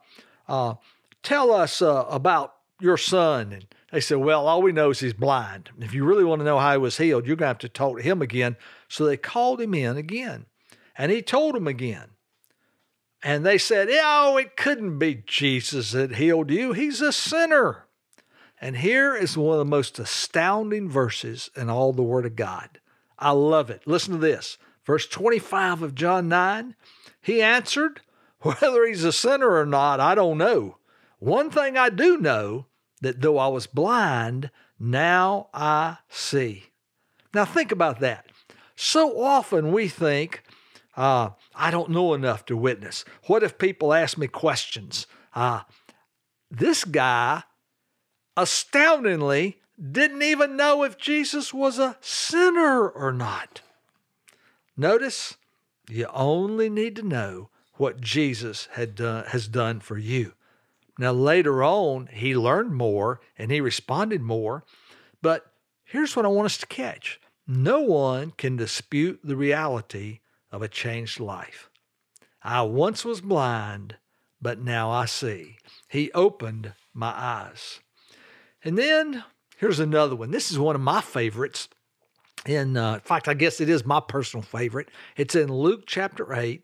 uh, 0.48 0.76
Tell 1.22 1.52
us 1.52 1.82
uh, 1.82 2.06
about 2.10 2.56
your 2.80 2.98
son. 2.98 3.52
And 3.52 3.66
they 3.92 4.00
said, 4.00 4.18
Well, 4.18 4.48
all 4.48 4.62
we 4.62 4.72
know 4.72 4.92
is 4.92 5.02
he's 5.02 5.14
blind. 5.14 5.70
If 5.80 5.94
you 5.94 6.06
really 6.06 6.24
want 6.24 6.40
to 6.40 6.46
know 6.46 6.60
how 6.60 6.72
he 6.72 6.78
was 6.78 6.98
healed, 6.98 7.28
you're 7.28 7.36
going 7.36 7.46
to 7.46 7.50
have 7.50 7.58
to 7.60 7.70
talk 7.70 7.98
to 7.98 8.04
him 8.04 8.22
again. 8.22 8.56
So 8.88 9.06
they 9.06 9.18
called 9.18 9.60
him 9.60 9.74
in 9.74 9.98
again, 9.98 10.46
and 10.98 11.12
he 11.12 11.22
told 11.22 11.56
them 11.56 11.68
again. 11.68 12.12
And 13.22 13.46
they 13.46 13.58
said, 13.58 13.90
Oh, 13.92 14.38
it 14.38 14.56
couldn't 14.56 14.98
be 14.98 15.24
Jesus 15.26 15.92
that 15.92 16.16
healed 16.16 16.52
you. 16.52 16.74
He's 16.74 17.02
a 17.02 17.12
sinner. 17.12 17.86
And 18.62 18.78
here 18.78 19.16
is 19.16 19.38
one 19.38 19.54
of 19.54 19.60
the 19.60 19.66
most 19.66 20.00
astounding 20.00 20.90
verses 20.90 21.50
in 21.56 21.70
all 21.70 21.94
the 21.94 22.04
Word 22.04 22.26
of 22.26 22.36
God. 22.36 22.80
I 23.18 23.32
love 23.32 23.70
it. 23.70 23.84
Listen 23.86 24.14
to 24.14 24.20
this. 24.20 24.58
Verse 24.86 25.08
25 25.08 25.82
of 25.82 25.96
John 25.96 26.28
9. 26.28 26.76
He 27.22 27.42
answered, 27.42 28.02
Whether 28.42 28.86
he's 28.86 29.04
a 29.04 29.12
sinner 29.12 29.52
or 29.52 29.66
not, 29.66 30.00
I 30.00 30.16
don't 30.16 30.38
know. 30.38 30.78
One 31.20 31.50
thing 31.50 31.78
I 31.78 31.90
do 31.90 32.18
know 32.18 32.68
that 33.02 33.22
though 33.22 33.38
I 33.38 33.48
was 33.48 33.68
blind, 33.68 34.52
now 34.80 35.50
I 35.54 35.98
see. 36.10 36.66
Now 37.34 37.46
think 37.46 37.72
about 37.72 38.00
that. 38.00 38.26
So 38.76 39.22
often 39.22 39.74
we 39.74 39.90
think, 39.90 40.42
uh, 41.00 41.32
I 41.56 41.72
don't 41.72 41.90
know 41.90 42.14
enough 42.14 42.46
to 42.46 42.58
witness. 42.58 43.06
What 43.28 43.42
if 43.42 43.58
people 43.58 43.94
ask 43.94 44.18
me 44.18 44.28
questions? 44.28 45.08
Uh, 45.34 45.62
this 46.52 46.84
guy 46.84 47.44
astoundingly, 48.40 49.60
didn't 49.80 50.24
even 50.24 50.56
know 50.56 50.84
if 50.84 50.98
Jesus 50.98 51.54
was 51.54 51.78
a 51.78 51.98
sinner 52.02 52.88
or 52.88 53.12
not. 53.12 53.62
Notice, 54.76 55.36
you 55.90 56.08
only 56.14 56.70
need 56.70 56.96
to 56.98 57.04
know 57.04 57.50
what 57.74 58.02
Jesus 58.02 58.68
had 58.74 58.96
done, 58.96 59.26
has 59.28 59.48
done 59.48 59.80
for 59.80 59.98
you. 59.98 60.34
Now, 60.98 61.12
later 61.12 61.64
on, 61.64 62.08
he 62.08 62.36
learned 62.36 62.74
more 62.74 63.22
and 63.38 63.52
he 63.52 63.62
responded 63.62 64.22
more. 64.22 64.64
But 65.22 65.52
here's 65.84 66.16
what 66.16 66.26
I 66.26 66.30
want 66.30 66.48
us 66.48 66.58
to 66.58 66.68
catch 66.68 67.20
no 67.48 67.80
one 67.80 68.32
can 68.32 68.56
dispute 68.56 69.22
the 69.24 69.36
reality 69.36 70.20
of 70.52 70.62
a 70.62 70.68
changed 70.68 71.20
life. 71.20 71.70
I 72.44 72.62
once 72.62 73.04
was 73.04 73.22
blind, 73.22 73.98
but 74.42 74.60
now 74.60 74.90
I 74.90 75.06
see. 75.06 75.58
He 75.90 76.12
opened 76.14 76.74
my 76.94 77.10
eyes. 77.10 77.80
And 78.64 78.78
then 78.78 79.24
here's 79.58 79.80
another 79.80 80.16
one. 80.16 80.32
This 80.32 80.52
is 80.52 80.60
one 80.60 80.76
of 80.76 80.82
my 80.82 81.02
favorites. 81.02 81.68
In, 82.46 82.78
uh, 82.78 82.96
in 82.96 83.00
fact, 83.02 83.28
I 83.28 83.34
guess 83.34 83.60
it 83.60 83.70
is 83.70 83.86
my 83.86 84.00
personal 84.00 84.44
favorite. 84.44 84.90
It's 85.18 85.36
in 85.36 85.52
Luke 85.52 85.84
chapter 85.86 86.34
8. 86.34 86.64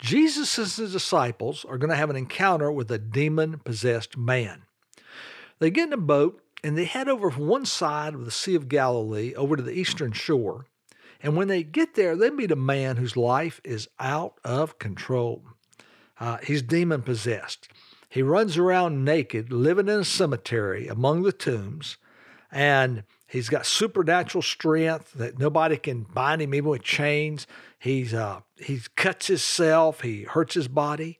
Jesus 0.00 0.58
and 0.58 0.66
his 0.66 0.92
disciples 0.92 1.64
are 1.64 1.78
going 1.78 1.90
to 1.90 1.96
have 1.96 2.10
an 2.10 2.16
encounter 2.16 2.70
with 2.70 2.90
a 2.90 2.98
demon 2.98 3.60
possessed 3.64 4.16
man. 4.16 4.62
They 5.60 5.70
get 5.70 5.88
in 5.88 5.92
a 5.92 5.98
boat 5.98 6.42
and 6.64 6.76
they 6.76 6.84
head 6.84 7.08
over 7.08 7.30
from 7.30 7.46
one 7.46 7.64
side 7.64 8.14
of 8.14 8.24
the 8.24 8.30
Sea 8.30 8.56
of 8.56 8.68
Galilee 8.68 9.34
over 9.34 9.54
to 9.54 9.62
the 9.62 9.72
eastern 9.72 10.12
shore. 10.12 10.66
And 11.24 11.38
when 11.38 11.48
they 11.48 11.62
get 11.62 11.94
there, 11.94 12.14
they 12.14 12.28
meet 12.28 12.50
a 12.50 12.56
man 12.56 12.98
whose 12.98 13.16
life 13.16 13.58
is 13.64 13.88
out 13.98 14.38
of 14.44 14.78
control. 14.78 15.42
Uh, 16.20 16.36
he's 16.44 16.60
demon 16.60 17.00
possessed. 17.00 17.66
He 18.10 18.22
runs 18.22 18.58
around 18.58 19.06
naked, 19.06 19.50
living 19.50 19.88
in 19.88 20.00
a 20.00 20.04
cemetery 20.04 20.86
among 20.86 21.22
the 21.22 21.32
tombs, 21.32 21.96
and 22.52 23.04
he's 23.26 23.48
got 23.48 23.64
supernatural 23.64 24.42
strength 24.42 25.14
that 25.14 25.38
nobody 25.38 25.78
can 25.78 26.02
bind 26.02 26.42
him 26.42 26.54
even 26.54 26.68
with 26.68 26.82
chains. 26.82 27.46
He's 27.78 28.12
uh, 28.12 28.40
he 28.58 28.82
cuts 28.94 29.28
himself, 29.28 30.02
he 30.02 30.24
hurts 30.24 30.54
his 30.54 30.68
body. 30.68 31.18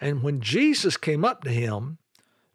And 0.00 0.24
when 0.24 0.40
Jesus 0.40 0.96
came 0.96 1.24
up 1.24 1.44
to 1.44 1.50
him, 1.50 1.98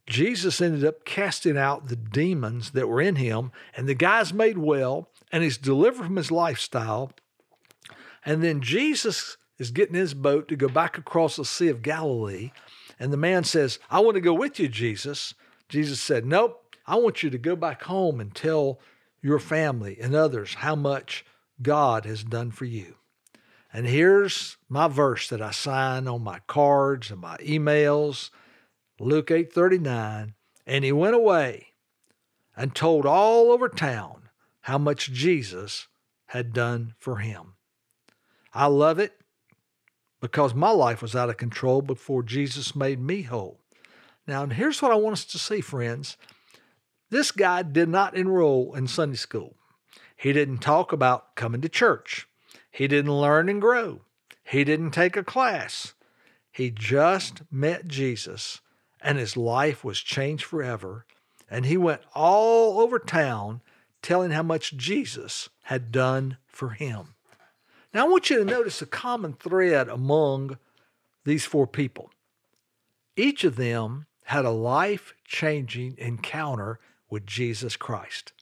Jesus 0.05 0.59
ended 0.59 0.83
up 0.83 1.05
casting 1.05 1.57
out 1.57 1.87
the 1.87 1.95
demons 1.95 2.71
that 2.71 2.89
were 2.89 3.01
in 3.01 3.15
him, 3.15 3.53
and 3.75 3.87
the 3.87 3.95
guy's 3.95 4.33
made 4.33 4.57
well, 4.57 5.09
and 5.33 5.43
he's 5.43 5.57
delivered 5.57 6.05
from 6.05 6.15
his 6.15 6.31
lifestyle. 6.31 7.11
And 8.23 8.43
then 8.43 8.61
Jesus 8.61 9.35
is 9.57 9.71
getting 9.71 9.95
his 9.95 10.13
boat 10.13 10.47
to 10.47 10.55
go 10.55 10.69
back 10.69 10.95
across 10.97 11.35
the 11.35 11.43
Sea 11.43 11.69
of 11.69 11.81
Galilee, 11.81 12.51
and 12.99 13.11
the 13.11 13.17
man 13.17 13.43
says, 13.43 13.79
I 13.89 13.99
want 13.99 14.15
to 14.15 14.21
go 14.21 14.33
with 14.33 14.59
you, 14.59 14.69
Jesus. 14.69 15.33
Jesus 15.67 15.99
said, 15.99 16.25
Nope, 16.25 16.75
I 16.85 16.95
want 16.97 17.23
you 17.23 17.31
to 17.31 17.37
go 17.39 17.55
back 17.55 17.83
home 17.83 18.19
and 18.19 18.33
tell 18.33 18.79
your 19.21 19.39
family 19.39 19.97
and 19.99 20.13
others 20.13 20.55
how 20.55 20.75
much 20.75 21.25
God 21.61 22.05
has 22.05 22.23
done 22.23 22.51
for 22.51 22.65
you. 22.65 22.97
And 23.73 23.87
here's 23.87 24.57
my 24.69 24.87
verse 24.87 25.27
that 25.29 25.41
I 25.41 25.49
sign 25.49 26.07
on 26.07 26.23
my 26.23 26.39
cards 26.45 27.09
and 27.09 27.19
my 27.19 27.37
emails. 27.37 28.29
Luke 28.99 29.31
8:39, 29.31 30.35
and 30.67 30.85
he 30.85 30.91
went 30.91 31.15
away 31.15 31.69
and 32.55 32.75
told 32.75 33.07
all 33.07 33.51
over 33.51 33.67
town 33.67 34.22
how 34.63 34.77
much 34.77 35.11
Jesus 35.11 35.87
had 36.27 36.53
done 36.53 36.95
for 36.97 37.17
him. 37.17 37.53
I 38.53 38.67
love 38.67 38.99
it 38.99 39.13
because 40.21 40.53
my 40.53 40.69
life 40.69 41.01
was 41.01 41.15
out 41.15 41.29
of 41.29 41.37
control 41.37 41.81
before 41.81 42.23
Jesus 42.23 42.75
made 42.75 42.99
me 42.99 43.23
whole. 43.23 43.59
Now, 44.25 44.45
here's 44.45 44.81
what 44.81 44.91
I 44.91 44.95
want 44.95 45.13
us 45.13 45.25
to 45.25 45.39
see, 45.39 45.61
friends. 45.61 46.17
This 47.09 47.31
guy 47.31 47.61
did 47.61 47.89
not 47.89 48.15
enroll 48.15 48.73
in 48.73 48.87
Sunday 48.87 49.17
school. 49.17 49.55
He 50.15 50.31
didn't 50.31 50.59
talk 50.59 50.93
about 50.93 51.35
coming 51.35 51.61
to 51.61 51.69
church. 51.69 52.27
He 52.71 52.87
didn't 52.87 53.11
learn 53.11 53.49
and 53.49 53.61
grow. 53.61 54.01
He 54.45 54.63
didn't 54.63 54.91
take 54.91 55.17
a 55.17 55.23
class. 55.23 55.93
He 56.51 56.71
just 56.71 57.41
met 57.51 57.87
Jesus 57.87 58.61
and 59.01 59.17
his 59.17 59.35
life 59.35 59.83
was 59.83 59.99
changed 59.99 60.45
forever. 60.45 61.05
And 61.51 61.65
he 61.65 61.75
went 61.75 62.01
all 62.15 62.79
over 62.79 62.97
town 62.97 63.61
telling 64.03 64.31
how 64.31 64.43
much 64.43 64.77
Jesus 64.77 65.49
had 65.63 65.91
done 65.91 66.37
for 66.45 66.69
him. 66.71 67.15
Now, 67.93 68.05
I 68.05 68.09
want 68.09 68.29
you 68.29 68.37
to 68.37 68.45
notice 68.45 68.81
a 68.81 68.85
common 68.85 69.33
thread 69.33 69.87
among 69.87 70.57
these 71.25 71.45
four 71.45 71.65
people. 71.65 72.11
Each 73.15 73.43
of 73.43 73.55
them 73.55 74.05
had 74.25 74.45
a 74.45 74.51
life 74.51 75.13
changing 75.25 75.95
encounter 75.97 76.79
with 77.09 77.25
Jesus 77.25 77.75
Christ. 77.75 78.33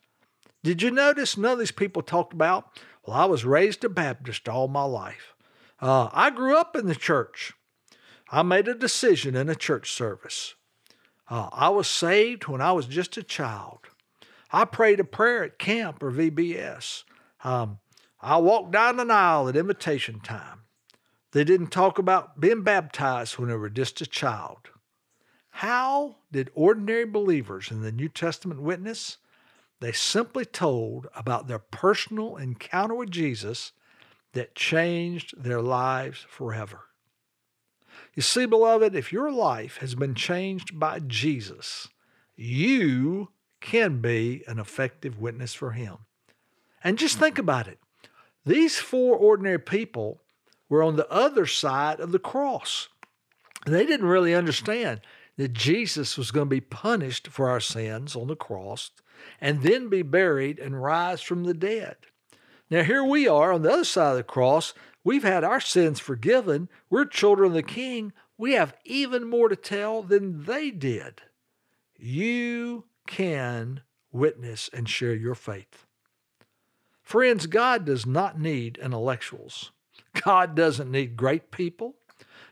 Did 0.63 0.81
you 0.81 0.91
notice 0.91 1.37
none 1.37 1.53
of 1.53 1.59
these 1.59 1.71
people 1.71 2.01
talked 2.01 2.33
about, 2.33 2.69
well, 3.05 3.17
I 3.17 3.25
was 3.25 3.45
raised 3.45 3.83
a 3.83 3.89
Baptist 3.89 4.47
all 4.47 4.67
my 4.67 4.83
life. 4.83 5.33
Uh, 5.79 6.09
I 6.13 6.29
grew 6.29 6.55
up 6.55 6.75
in 6.75 6.85
the 6.85 6.95
church. 6.95 7.53
I 8.31 8.43
made 8.43 8.67
a 8.67 8.75
decision 8.75 9.35
in 9.35 9.49
a 9.49 9.55
church 9.55 9.91
service. 9.91 10.53
Uh, 11.29 11.49
I 11.51 11.69
was 11.69 11.87
saved 11.87 12.47
when 12.47 12.61
I 12.61 12.71
was 12.71 12.85
just 12.85 13.17
a 13.17 13.23
child. 13.23 13.79
I 14.51 14.65
prayed 14.65 14.99
a 14.99 15.05
prayer 15.05 15.43
at 15.43 15.59
camp 15.59 16.03
or 16.03 16.11
VBS. 16.11 17.03
Um, 17.43 17.79
I 18.21 18.37
walked 18.37 18.71
down 18.71 18.99
an 18.99 19.09
aisle 19.09 19.47
at 19.47 19.55
invitation 19.55 20.19
time. 20.19 20.61
They 21.31 21.43
didn't 21.43 21.67
talk 21.67 21.97
about 21.97 22.39
being 22.39 22.61
baptized 22.61 23.37
when 23.37 23.49
they 23.49 23.55
were 23.55 23.69
just 23.69 24.01
a 24.01 24.05
child. 24.05 24.69
How 25.51 26.17
did 26.31 26.51
ordinary 26.53 27.05
believers 27.05 27.71
in 27.71 27.81
the 27.81 27.91
New 27.91 28.09
Testament 28.09 28.61
witness? 28.61 29.17
They 29.79 29.91
simply 29.91 30.45
told 30.45 31.07
about 31.15 31.47
their 31.47 31.59
personal 31.59 32.37
encounter 32.37 32.95
with 32.95 33.11
Jesus 33.11 33.71
that 34.33 34.55
changed 34.55 35.33
their 35.41 35.61
lives 35.61 36.25
forever. 36.29 36.81
You 38.13 38.21
see, 38.21 38.45
beloved, 38.45 38.95
if 38.95 39.11
your 39.11 39.31
life 39.31 39.77
has 39.77 39.95
been 39.95 40.15
changed 40.15 40.79
by 40.79 40.99
Jesus, 40.99 41.87
you 42.35 43.29
can 43.61 44.01
be 44.01 44.43
an 44.47 44.59
effective 44.59 45.19
witness 45.19 45.53
for 45.53 45.71
Him. 45.71 45.97
And 46.83 46.97
just 46.97 47.17
think 47.17 47.35
mm-hmm. 47.35 47.41
about 47.41 47.67
it. 47.67 47.79
These 48.45 48.79
four 48.79 49.15
ordinary 49.15 49.59
people 49.59 50.21
were 50.67 50.83
on 50.83 50.95
the 50.95 51.09
other 51.09 51.45
side 51.45 51.99
of 51.99 52.11
the 52.11 52.19
cross. 52.19 52.89
They 53.65 53.85
didn't 53.85 54.07
really 54.07 54.33
understand 54.33 55.01
that 55.37 55.53
Jesus 55.53 56.17
was 56.17 56.31
going 56.31 56.47
to 56.47 56.55
be 56.55 56.61
punished 56.61 57.27
for 57.27 57.49
our 57.49 57.59
sins 57.59 58.15
on 58.15 58.27
the 58.27 58.35
cross 58.35 58.91
and 59.39 59.61
then 59.61 59.89
be 59.89 60.01
buried 60.01 60.59
and 60.59 60.81
rise 60.81 61.21
from 61.21 61.43
the 61.43 61.53
dead. 61.53 61.97
Now, 62.69 62.83
here 62.83 63.03
we 63.03 63.27
are 63.27 63.51
on 63.51 63.61
the 63.61 63.71
other 63.71 63.83
side 63.83 64.11
of 64.11 64.17
the 64.17 64.23
cross. 64.23 64.73
We've 65.03 65.23
had 65.23 65.43
our 65.43 65.59
sins 65.59 65.99
forgiven. 65.99 66.69
We're 66.89 67.05
children 67.05 67.49
of 67.49 67.53
the 67.53 67.63
King. 67.63 68.13
We 68.37 68.53
have 68.53 68.75
even 68.85 69.29
more 69.29 69.49
to 69.49 69.55
tell 69.55 70.01
than 70.01 70.45
they 70.45 70.71
did. 70.71 71.21
You 71.97 72.85
can 73.11 73.81
witness 74.13 74.69
and 74.73 74.87
share 74.87 75.13
your 75.13 75.35
faith. 75.35 75.85
Friends, 77.03 77.45
God 77.45 77.85
does 77.85 78.05
not 78.05 78.39
need 78.39 78.77
intellectuals. 78.77 79.71
God 80.23 80.55
doesn't 80.55 80.89
need 80.89 81.17
great 81.17 81.51
people. 81.51 81.95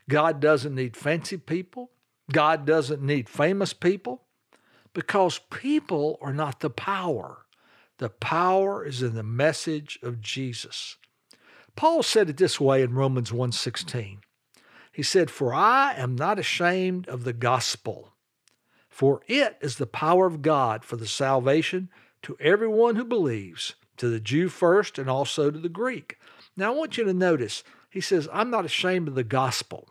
God 0.10 0.42
doesn't 0.42 0.76
need 0.76 0.98
fancy 0.98 1.38
people. 1.38 1.92
God 2.30 2.66
doesn't 2.66 3.02
need 3.02 3.30
famous 3.30 3.72
people 3.72 4.24
because 4.94 5.40
people 5.50 6.20
are 6.22 6.34
not 6.34 6.60
the 6.60 6.70
power. 6.70 7.46
The 7.98 8.10
power 8.10 8.86
is 8.86 9.02
in 9.02 9.16
the 9.16 9.24
message 9.24 9.98
of 10.04 10.20
Jesus. 10.20 10.98
Paul 11.78 12.04
said 12.04 12.30
it 12.30 12.38
this 12.38 12.60
way 12.60 12.82
in 12.82 12.94
Romans 12.96 13.32
1:16. 13.32 14.24
He 14.92 15.04
said, 15.04 15.32
"For 15.32 15.54
I 15.54 15.94
am 15.94 16.18
not 16.18 16.38
ashamed 16.38 17.08
of 17.08 17.24
the 17.24 17.34
gospel, 17.34 18.14
for 18.90 19.22
it 19.28 19.58
is 19.62 19.78
the 19.78 19.86
power 19.86 20.26
of 20.26 20.42
God 20.42 20.84
for 20.84 20.98
the 20.98 21.08
salvation 21.08 21.90
to 22.24 22.36
everyone 22.40 22.96
who 22.96 23.06
believes, 23.06 23.76
to 23.98 24.10
the 24.10 24.20
Jew 24.20 24.50
first 24.50 24.98
and 24.98 25.10
also 25.10 25.52
to 25.52 25.60
the 25.60 25.70
Greek. 25.70 26.18
Now, 26.58 26.74
I 26.74 26.76
want 26.76 26.98
you 26.98 27.04
to 27.06 27.14
notice, 27.14 27.64
he 27.90 28.02
says, 28.02 28.28
I'm 28.34 28.50
not 28.50 28.66
ashamed 28.66 29.08
of 29.08 29.16
the 29.16 29.24
gospel. 29.24 29.90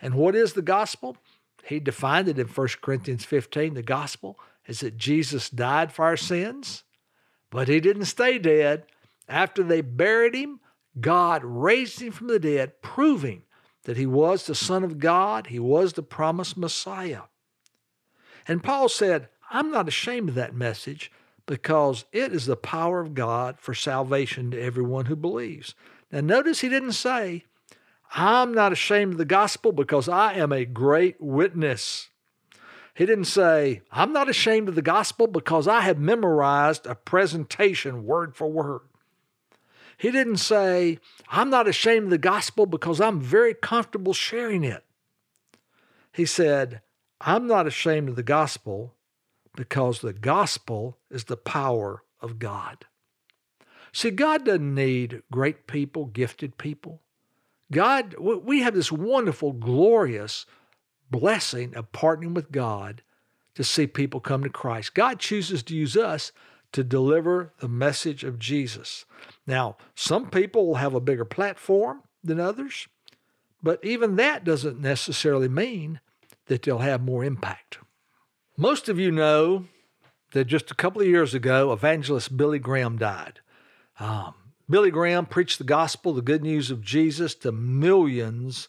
And 0.00 0.14
what 0.14 0.34
is 0.34 0.52
the 0.52 0.62
gospel? 0.62 1.16
He 1.64 1.80
defined 1.80 2.28
it 2.28 2.38
in 2.38 2.46
1 2.46 2.68
Corinthians 2.82 3.24
15. 3.24 3.74
The 3.74 3.82
gospel 3.82 4.38
is 4.66 4.80
that 4.80 4.98
Jesus 4.98 5.48
died 5.48 5.92
for 5.92 6.04
our 6.04 6.16
sins, 6.16 6.82
but 7.50 7.68
he 7.68 7.80
didn't 7.80 8.04
stay 8.04 8.38
dead. 8.38 8.84
After 9.28 9.62
they 9.62 9.80
buried 9.80 10.34
him, 10.34 10.60
God 11.00 11.42
raised 11.44 12.00
him 12.00 12.12
from 12.12 12.26
the 12.28 12.38
dead, 12.38 12.82
proving 12.82 13.42
that 13.84 13.96
he 13.96 14.06
was 14.06 14.46
the 14.46 14.54
Son 14.54 14.84
of 14.84 14.98
God, 14.98 15.48
he 15.48 15.58
was 15.58 15.94
the 15.94 16.02
promised 16.02 16.56
Messiah. 16.56 17.22
And 18.46 18.62
Paul 18.62 18.88
said, 18.88 19.28
I'm 19.50 19.70
not 19.70 19.88
ashamed 19.88 20.30
of 20.30 20.34
that 20.34 20.54
message 20.54 21.10
because 21.46 22.04
it 22.12 22.32
is 22.32 22.46
the 22.46 22.56
power 22.56 23.00
of 23.00 23.14
God 23.14 23.58
for 23.58 23.74
salvation 23.74 24.50
to 24.50 24.60
everyone 24.60 25.06
who 25.06 25.16
believes. 25.16 25.74
Now, 26.10 26.20
notice 26.20 26.60
he 26.60 26.68
didn't 26.68 26.92
say, 26.92 27.44
I'm 28.14 28.54
not 28.54 28.72
ashamed 28.72 29.12
of 29.12 29.18
the 29.18 29.24
gospel 29.24 29.72
because 29.72 30.08
I 30.08 30.34
am 30.34 30.52
a 30.52 30.64
great 30.64 31.20
witness. 31.20 32.08
He 32.94 33.06
didn't 33.06 33.24
say, 33.24 33.82
I'm 33.90 34.12
not 34.12 34.28
ashamed 34.28 34.68
of 34.68 34.76
the 34.76 34.82
gospel 34.82 35.26
because 35.26 35.66
I 35.66 35.80
have 35.80 35.98
memorized 35.98 36.86
a 36.86 36.94
presentation 36.94 38.06
word 38.06 38.36
for 38.36 38.46
word. 38.46 38.82
He 39.96 40.10
didn't 40.10 40.36
say, 40.36 40.98
I'm 41.28 41.50
not 41.50 41.68
ashamed 41.68 42.04
of 42.04 42.10
the 42.10 42.18
gospel 42.18 42.66
because 42.66 43.00
I'm 43.00 43.20
very 43.20 43.54
comfortable 43.54 44.12
sharing 44.12 44.62
it. 44.62 44.84
He 46.12 46.24
said, 46.24 46.80
I'm 47.26 47.46
not 47.46 47.66
ashamed 47.66 48.10
of 48.10 48.16
the 48.16 48.22
gospel 48.22 48.94
because 49.56 50.00
the 50.00 50.12
gospel 50.12 50.98
is 51.10 51.24
the 51.24 51.36
power 51.36 52.02
of 52.20 52.38
God. 52.38 52.84
See, 53.92 54.10
God 54.10 54.44
doesn't 54.44 54.74
need 54.74 55.22
great 55.30 55.66
people, 55.66 56.04
gifted 56.06 56.58
people. 56.58 57.00
God, 57.72 58.14
we 58.18 58.60
have 58.60 58.74
this 58.74 58.92
wonderful, 58.92 59.52
glorious 59.52 60.44
blessing 61.10 61.74
of 61.74 61.92
partnering 61.92 62.34
with 62.34 62.52
God 62.52 63.02
to 63.54 63.64
see 63.64 63.86
people 63.86 64.20
come 64.20 64.42
to 64.42 64.50
Christ. 64.50 64.94
God 64.94 65.18
chooses 65.18 65.62
to 65.64 65.76
use 65.76 65.96
us 65.96 66.32
to 66.72 66.84
deliver 66.84 67.52
the 67.60 67.68
message 67.68 68.24
of 68.24 68.38
Jesus. 68.38 69.04
Now, 69.46 69.76
some 69.94 70.28
people 70.28 70.66
will 70.66 70.74
have 70.74 70.94
a 70.94 71.00
bigger 71.00 71.24
platform 71.24 72.02
than 72.22 72.40
others, 72.40 72.88
but 73.62 73.82
even 73.84 74.16
that 74.16 74.44
doesn't 74.44 74.80
necessarily 74.80 75.48
mean 75.48 76.00
that 76.46 76.62
they'll 76.62 76.78
have 76.78 77.02
more 77.02 77.24
impact. 77.24 77.78
Most 78.56 78.88
of 78.88 78.98
you 78.98 79.10
know 79.10 79.66
that 80.32 80.46
just 80.46 80.70
a 80.70 80.74
couple 80.74 81.00
of 81.00 81.08
years 81.08 81.34
ago, 81.34 81.72
evangelist 81.72 82.36
Billy 82.36 82.58
Graham 82.58 82.98
died. 82.98 83.40
Um, 83.98 84.34
Billy 84.68 84.90
Graham 84.90 85.26
preached 85.26 85.58
the 85.58 85.64
gospel, 85.64 86.12
the 86.12 86.22
good 86.22 86.42
news 86.42 86.70
of 86.70 86.82
Jesus 86.82 87.34
to 87.36 87.52
millions 87.52 88.68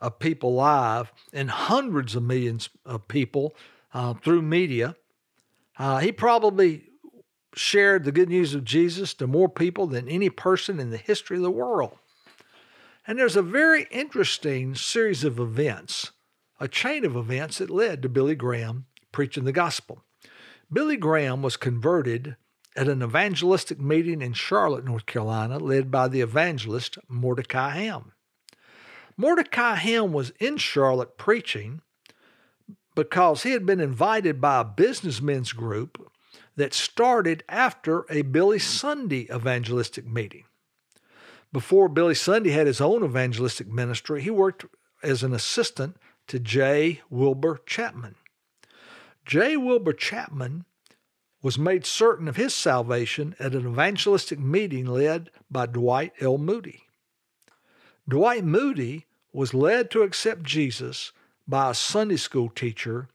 of 0.00 0.18
people 0.18 0.54
live 0.54 1.12
and 1.32 1.50
hundreds 1.50 2.14
of 2.14 2.22
millions 2.22 2.68
of 2.84 3.08
people 3.08 3.54
uh, 3.92 4.14
through 4.14 4.42
media. 4.42 4.96
Uh, 5.78 5.98
he 5.98 6.12
probably 6.12 6.84
shared 7.54 8.04
the 8.04 8.12
good 8.12 8.28
news 8.28 8.54
of 8.54 8.64
Jesus 8.64 9.14
to 9.14 9.26
more 9.26 9.48
people 9.48 9.86
than 9.86 10.08
any 10.08 10.30
person 10.30 10.80
in 10.80 10.90
the 10.90 10.96
history 10.96 11.36
of 11.36 11.42
the 11.42 11.50
world. 11.50 11.96
And 13.06 13.18
there's 13.18 13.36
a 13.36 13.42
very 13.42 13.86
interesting 13.90 14.74
series 14.74 15.24
of 15.24 15.38
events, 15.38 16.10
a 16.64 16.68
chain 16.68 17.04
of 17.04 17.14
events 17.14 17.58
that 17.58 17.68
led 17.68 18.00
to 18.00 18.08
Billy 18.08 18.34
Graham 18.34 18.86
preaching 19.12 19.44
the 19.44 19.52
gospel. 19.52 20.02
Billy 20.72 20.96
Graham 20.96 21.42
was 21.42 21.58
converted 21.58 22.36
at 22.74 22.88
an 22.88 23.02
evangelistic 23.02 23.78
meeting 23.78 24.22
in 24.22 24.32
Charlotte, 24.32 24.86
North 24.86 25.04
Carolina, 25.04 25.58
led 25.58 25.90
by 25.90 26.08
the 26.08 26.22
evangelist 26.22 26.96
Mordecai 27.06 27.68
Ham. 27.72 28.12
Mordecai 29.18 29.74
Ham 29.74 30.14
was 30.14 30.32
in 30.40 30.56
Charlotte 30.56 31.18
preaching 31.18 31.82
because 32.94 33.42
he 33.42 33.50
had 33.50 33.66
been 33.66 33.78
invited 33.78 34.40
by 34.40 34.62
a 34.62 34.64
businessmen's 34.64 35.52
group 35.52 36.10
that 36.56 36.72
started 36.72 37.44
after 37.46 38.06
a 38.08 38.22
Billy 38.22 38.58
Sunday 38.58 39.28
evangelistic 39.30 40.06
meeting. 40.06 40.44
Before 41.52 41.90
Billy 41.90 42.14
Sunday 42.14 42.52
had 42.52 42.66
his 42.66 42.80
own 42.80 43.04
evangelistic 43.04 43.68
ministry, 43.68 44.22
he 44.22 44.30
worked 44.30 44.64
as 45.02 45.22
an 45.22 45.34
assistant 45.34 45.98
to 46.28 46.38
J. 46.38 47.00
Wilbur 47.10 47.60
Chapman. 47.66 48.16
J. 49.26 49.56
Wilbur 49.56 49.92
Chapman 49.92 50.64
was 51.42 51.58
made 51.58 51.84
certain 51.84 52.26
of 52.26 52.36
his 52.36 52.54
salvation 52.54 53.36
at 53.38 53.54
an 53.54 53.66
evangelistic 53.66 54.38
meeting 54.38 54.86
led 54.86 55.30
by 55.50 55.66
Dwight 55.66 56.12
L. 56.20 56.38
Moody. 56.38 56.84
Dwight 58.08 58.44
Moody 58.44 59.06
was 59.32 59.54
led 59.54 59.90
to 59.90 60.02
accept 60.02 60.42
Jesus 60.42 61.12
by 61.46 61.70
a 61.70 61.74
Sunday 61.74 62.16
school 62.16 62.48
teacher, 62.48 63.08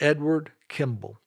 Edward 0.00 0.52
Kimball. 0.68 1.18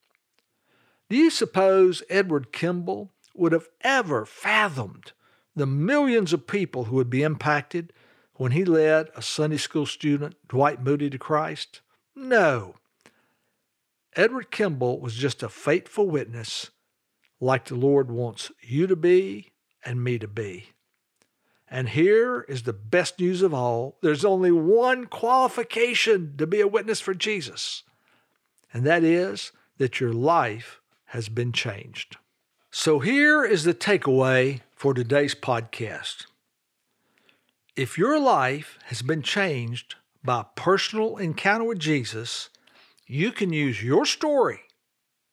Do 1.10 1.16
you 1.16 1.30
suppose 1.30 2.04
Edward 2.10 2.52
Kimball 2.52 3.12
would 3.36 3.52
have 3.52 3.68
ever 3.82 4.26
fathomed 4.26 5.12
the 5.56 5.66
millions 5.66 6.34
of 6.34 6.48
people 6.48 6.86
who 6.86 6.96
would 6.96 7.10
be 7.10 7.24
impacted 7.24 7.94
when 8.42 8.54
he 8.54 8.66
led 8.66 9.08
a 9.16 9.22
Sunday 9.22 9.58
school 9.58 9.86
student, 9.86 10.36
Dwight 10.48 10.82
Moody, 10.82 11.12
to 11.12 11.20
Christ? 11.20 11.82
No. 12.16 12.74
Edward 14.16 14.50
Kimball 14.50 15.00
was 15.00 15.14
just 15.14 15.44
a 15.44 15.48
faithful 15.48 16.10
witness 16.10 16.72
like 17.40 17.66
the 17.66 17.76
Lord 17.76 18.10
wants 18.10 18.52
you 18.60 18.88
to 18.88 18.96
be 18.96 19.52
and 19.86 20.04
me 20.04 20.18
to 20.18 20.28
be. 20.28 20.70
And 21.70 21.90
here 21.90 22.42
is 22.50 22.64
the 22.64 22.74
best 22.74 23.20
news 23.20 23.44
of 23.44 23.54
all 23.54 23.98
there's 24.02 24.26
only 24.26 24.52
one 24.52 25.06
qualification 25.06 26.34
to 26.38 26.48
be 26.48 26.62
a 26.62 26.68
witness 26.68 27.00
for 27.00 27.14
Jesus, 27.14 27.84
and 28.74 28.84
that 28.88 29.04
is 29.04 29.52
that 29.78 30.00
your 30.00 30.14
life 30.14 30.82
has 31.10 31.30
been 31.30 31.52
changed. 31.52 32.18
So 32.72 32.98
here 32.98 33.46
is 33.46 33.66
the 33.66 33.76
takeaway 33.76 34.62
for 34.76 34.96
today's 34.96 35.36
podcast. 35.36 36.26
If 37.76 37.98
your 37.98 38.20
life 38.20 38.78
has 38.86 39.02
been 39.02 39.22
changed 39.22 39.96
by 40.26 40.42
a 40.42 40.60
personal 40.60 41.16
encounter 41.16 41.64
with 41.64 41.80
Jesus, 41.80 42.50
you 43.08 43.32
can 43.32 43.54
use 43.54 43.82
your 43.82 44.06
story, 44.06 44.60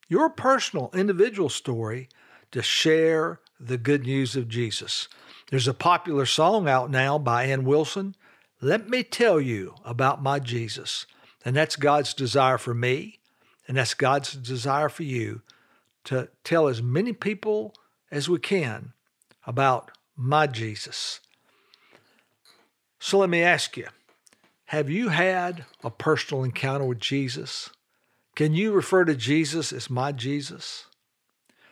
your 0.07 0.29
personal 0.29 0.89
individual 0.93 1.49
story, 1.49 2.07
to 2.51 2.63
share 2.63 3.41
the 3.59 3.77
good 3.77 4.03
news 4.03 4.37
of 4.37 4.47
Jesus. 4.47 5.09
There's 5.49 5.67
a 5.67 5.73
popular 5.73 6.25
song 6.25 6.69
out 6.69 6.89
now 6.89 7.17
by 7.17 7.43
Anne 7.43 7.65
Wilson. 7.65 8.15
Let 8.61 8.87
me 8.87 9.03
tell 9.03 9.41
you 9.41 9.75
about 9.83 10.23
my 10.23 10.39
Jesus. 10.39 11.05
And 11.43 11.57
that's 11.57 11.75
God's 11.75 12.13
desire 12.13 12.57
for 12.57 12.73
me, 12.73 13.19
and 13.67 13.75
that's 13.75 13.93
God's 13.93 14.31
desire 14.33 14.87
for 14.87 15.03
you 15.03 15.41
to 16.05 16.29
tell 16.45 16.69
as 16.69 16.81
many 16.81 17.11
people 17.11 17.73
as 18.09 18.29
we 18.29 18.39
can 18.39 18.93
about 19.45 19.91
my 20.15 20.47
Jesus. 20.47 21.19
So 22.99 23.17
let 23.19 23.29
me 23.29 23.41
ask 23.41 23.77
you 23.77 23.87
have 24.65 24.89
you 24.89 25.09
had 25.09 25.65
a 25.83 25.89
personal 25.89 26.43
encounter 26.43 26.85
with 26.85 26.99
Jesus? 26.99 27.69
Can 28.35 28.53
you 28.53 28.71
refer 28.71 29.03
to 29.05 29.15
Jesus 29.15 29.73
as 29.73 29.89
my 29.89 30.11
Jesus? 30.11 30.85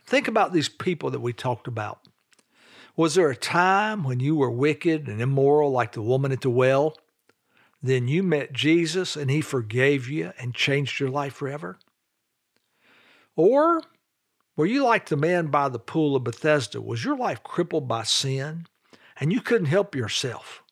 Think 0.05 0.27
about 0.27 0.51
these 0.51 0.69
people 0.69 1.11
that 1.11 1.19
we 1.19 1.33
talked 1.33 1.67
about. 1.67 1.99
Was 2.95 3.13
there 3.13 3.29
a 3.29 3.35
time 3.35 4.03
when 4.03 4.19
you 4.19 4.35
were 4.35 4.49
wicked 4.49 5.07
and 5.07 5.21
immoral 5.21 5.71
like 5.71 5.91
the 5.91 6.01
woman 6.01 6.31
at 6.31 6.41
the 6.41 6.49
well? 6.49 6.97
Then 7.83 8.07
you 8.07 8.23
met 8.23 8.53
Jesus 8.53 9.15
and 9.15 9.29
he 9.29 9.41
forgave 9.41 10.09
you 10.09 10.33
and 10.39 10.55
changed 10.55 10.99
your 10.99 11.09
life 11.09 11.33
forever? 11.33 11.77
Or 13.35 13.83
were 14.55 14.65
you 14.65 14.83
like 14.83 15.05
the 15.05 15.17
man 15.17 15.47
by 15.47 15.69
the 15.69 15.77
pool 15.77 16.15
of 16.15 16.23
Bethesda? 16.23 16.81
Was 16.81 17.05
your 17.05 17.15
life 17.15 17.43
crippled 17.43 17.87
by 17.87 18.03
sin 18.03 18.65
and 19.19 19.31
you 19.31 19.41
couldn't 19.41 19.67
help 19.67 19.93
yourself? 19.93 20.63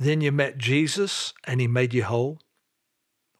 Then 0.00 0.22
you 0.22 0.32
met 0.32 0.56
Jesus 0.56 1.34
and 1.44 1.60
he 1.60 1.66
made 1.66 1.92
you 1.92 2.04
whole? 2.04 2.38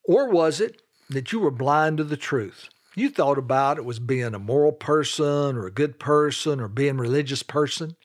Or 0.05 0.29
was 0.29 0.61
it 0.61 0.83
that 1.09 1.33
you 1.33 1.40
were 1.40 1.51
blind 1.51 1.96
to 1.96 2.05
the 2.05 2.18
truth? 2.18 2.68
You 2.94 3.09
thought 3.09 3.38
about 3.38 3.79
it 3.79 3.85
was 3.87 3.99
being 3.99 4.35
a 4.35 4.38
moral 4.38 4.73
person 4.73 5.57
or 5.57 5.66
a 5.66 5.73
good 5.73 5.99
person 5.99 6.61
or 6.61 6.68
being 6.68 6.99
a 6.99 7.03
religious 7.03 7.42
person. 7.42 7.96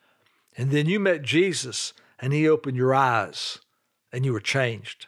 And 0.57 0.71
then 0.71 0.85
you 0.85 1.01
met 1.01 1.21
Jesus 1.21 1.91
and 2.17 2.31
he 2.31 2.47
opened 2.47 2.77
your 2.77 2.95
eyes 2.95 3.59
and 4.13 4.23
you 4.23 4.31
were 4.31 4.39
changed. 4.39 5.07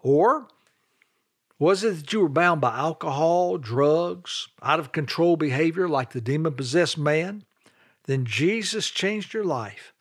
Or 0.00 0.48
was 1.58 1.84
it 1.84 1.96
that 1.96 2.12
you 2.14 2.20
were 2.20 2.28
bound 2.30 2.62
by 2.62 2.74
alcohol, 2.74 3.58
drugs, 3.58 4.48
out 4.62 4.80
of 4.80 4.92
control 4.92 5.36
behavior 5.36 5.90
like 5.90 6.12
the 6.12 6.22
demon 6.22 6.54
possessed 6.54 6.96
man? 6.96 7.44
Then 8.04 8.24
Jesus 8.24 8.88
changed 8.88 9.34
your 9.34 9.44
life 9.44 9.92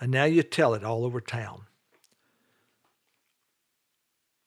and 0.00 0.10
now 0.10 0.24
you 0.24 0.42
tell 0.42 0.74
it 0.74 0.84
all 0.84 1.04
over 1.04 1.20
town. 1.20 1.62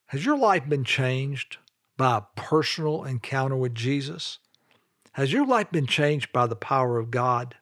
Has 0.07 0.25
your 0.25 0.37
life 0.37 0.67
been 0.67 0.83
changed 0.83 1.57
by 1.97 2.17
a 2.17 2.39
personal 2.39 3.03
encounter 3.03 3.55
with 3.55 3.75
Jesus? 3.75 4.39
Has 5.13 5.33
your 5.33 5.45
life 5.45 5.71
been 5.71 5.87
changed 5.87 6.31
by 6.31 6.47
the 6.47 6.55
power 6.55 6.97
of 6.97 7.11
God? 7.11 7.55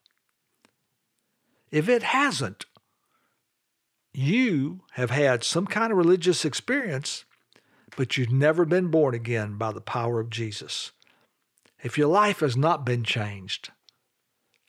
If 1.72 1.90
it 1.90 2.04
hasn't, 2.04 2.66
you 4.14 4.82
have 4.94 5.10
had 5.10 5.44
some 5.44 5.66
kind 5.66 5.92
of 5.92 5.98
religious 5.98 6.46
experience, 6.46 7.26
but 7.98 8.18
you've 8.18 8.32
never 8.32 8.66
been 8.66 8.88
born 8.90 9.16
again 9.16 9.58
by 9.58 9.72
the 9.72 9.82
power 9.82 10.20
of 10.20 10.30
Jesus. 10.30 10.92
If 11.84 11.98
your 11.98 12.08
life 12.08 12.40
has 12.40 12.56
not 12.56 12.86
been 12.86 13.04
changed, 13.04 13.72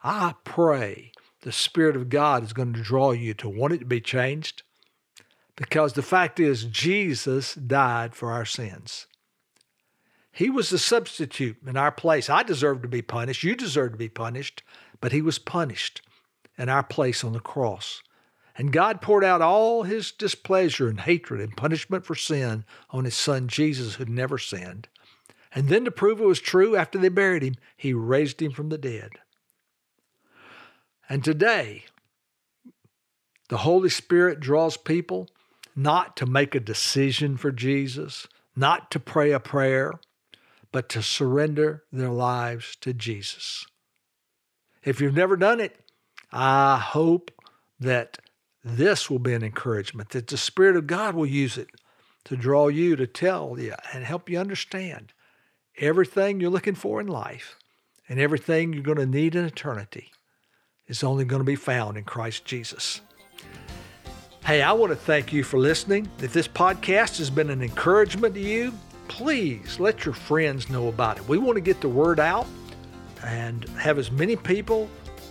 I 0.03 0.35
pray 0.45 1.13
the 1.43 1.53
Spirit 1.53 1.97
of 1.97 2.09
God 2.09 2.43
is 2.43 2.53
going 2.53 2.73
to 2.73 2.83
draw 2.83 3.13
you 3.13 3.35
to 3.35 3.49
want 3.49 3.75
it 3.75 3.79
to 3.79 3.85
be 3.85 4.01
changed 4.01 4.63
because 5.57 5.95
the 5.95 6.03
fact 6.03 6.39
is, 6.39 6.65
Jesus 6.65 7.55
died 7.55 8.15
for 8.15 8.31
our 8.31 8.45
sins. 8.45 9.07
He 10.31 10.51
was 10.51 10.69
the 10.69 10.79
substitute 10.79 11.57
in 11.67 11.79
our 11.79 11.91
place. 11.91 12.29
I 12.29 12.43
deserve 12.43 12.83
to 12.83 12.89
be 12.89 13.01
punished. 13.01 13.43
You 13.43 13.57
deserve 13.57 13.93
to 13.93 13.99
be 13.99 14.11
punished, 14.11 14.63
but 15.01 15.13
he 15.13 15.23
was 15.23 15.39
punished 15.39 16.03
in 16.59 16.69
our 16.69 16.83
place 16.83 17.25
on 17.25 17.33
the 17.33 17.41
cross. 17.41 18.03
And 18.59 18.73
God 18.73 19.01
poured 19.01 19.25
out 19.25 19.41
all 19.41 19.83
his 19.83 20.13
displeasure 20.13 20.89
and 20.89 21.01
hatred 21.01 21.41
and 21.41 21.57
punishment 21.57 22.05
for 22.05 22.15
sin 22.15 22.65
on 22.91 23.05
his 23.05 23.15
son 23.17 23.49
Jesus, 23.49 23.95
who 23.95 24.05
never 24.05 24.39
sinned. 24.39 24.89
And 25.55 25.69
then 25.69 25.87
to 25.87 25.91
prove 25.91 26.21
it 26.21 26.27
was 26.27 26.41
true, 26.41 26.77
after 26.77 26.99
they 26.99 27.09
buried 27.09 27.43
him, 27.43 27.55
he 27.75 27.95
raised 27.95 28.43
him 28.43 28.53
from 28.53 28.69
the 28.69 28.79
dead. 28.79 29.13
And 31.09 31.23
today, 31.23 31.85
the 33.49 33.59
Holy 33.59 33.89
Spirit 33.89 34.41
draws 34.41 34.77
people 34.77 35.29
not 35.75 36.17
to 36.17 36.27
make 36.27 36.55
a 36.55 36.61
decision 36.61 37.37
for 37.37 37.53
Jesus, 37.53 38.27
not 38.57 38.91
to 38.91 38.99
pray 38.99 39.33
a 39.33 39.39
prayer, 39.39 39.95
but 40.73 40.89
to 40.89 41.03
surrender 41.03 41.85
their 41.93 42.11
lives 42.11 42.77
to 42.81 42.93
Jesus. 42.93 43.67
If 44.83 45.01
you've 45.01 45.15
never 45.15 45.37
done 45.37 45.61
it, 45.61 45.79
I 46.33 46.79
hope 46.79 47.31
that 47.79 48.19
this 48.65 49.09
will 49.09 49.19
be 49.21 49.35
an 49.35 49.45
encouragement, 49.45 50.11
that 50.11 50.27
the 50.27 50.37
Spirit 50.37 50.77
of 50.77 50.87
God 50.87 51.15
will 51.15 51.27
use 51.27 51.57
it 51.57 51.69
to 52.25 52.37
draw 52.37 52.67
you 52.67 52.97
to 52.97 53.07
tell 53.07 53.57
you 53.59 53.75
and 53.93 54.05
help 54.05 54.29
you 54.29 54.39
understand 54.39 55.13
everything 55.79 56.41
you're 56.41 56.51
looking 56.51 56.75
for 56.75 57.01
in 57.01 57.07
life 57.07 57.57
and 58.09 58.19
everything 58.19 58.73
you're 58.73 58.83
going 58.83 58.99
to 58.99 59.07
need 59.07 59.37
in 59.37 59.45
eternity 59.45 60.11
is 60.89 61.03
only 61.03 61.25
going 61.25 61.41
to 61.41 61.45
be 61.45 61.57
found 61.57 61.97
in 61.97 62.05
Christ 62.05 62.45
Jesus. 62.45 63.01
Hey, 64.45 64.63
I 64.63 64.73
want 64.73 64.93
to 64.93 64.97
thank 64.97 65.33
you 65.33 65.43
for 65.43 65.59
listening. 65.59 66.09
If 66.21 66.33
this 66.33 66.47
podcast 66.47 67.19
has 67.19 67.31
been 67.31 67.51
an 67.51 67.63
encouragement 67.63 68.35
to 68.35 68.41
you, 68.41 68.73
please 69.09 69.81
let 69.81 70.05
your 70.05 70.15
friends 70.15 70.71
know 70.71 70.89
about 70.89 71.19
it. 71.19 71.29
We 71.29 71.39
want 71.39 71.57
to 71.57 71.61
get 71.61 71.81
the 71.81 71.89
word 71.89 72.21
out 72.21 72.47
and 73.25 73.69
have 73.71 73.99
as 73.99 74.13
many 74.13 74.37
people 74.37 74.89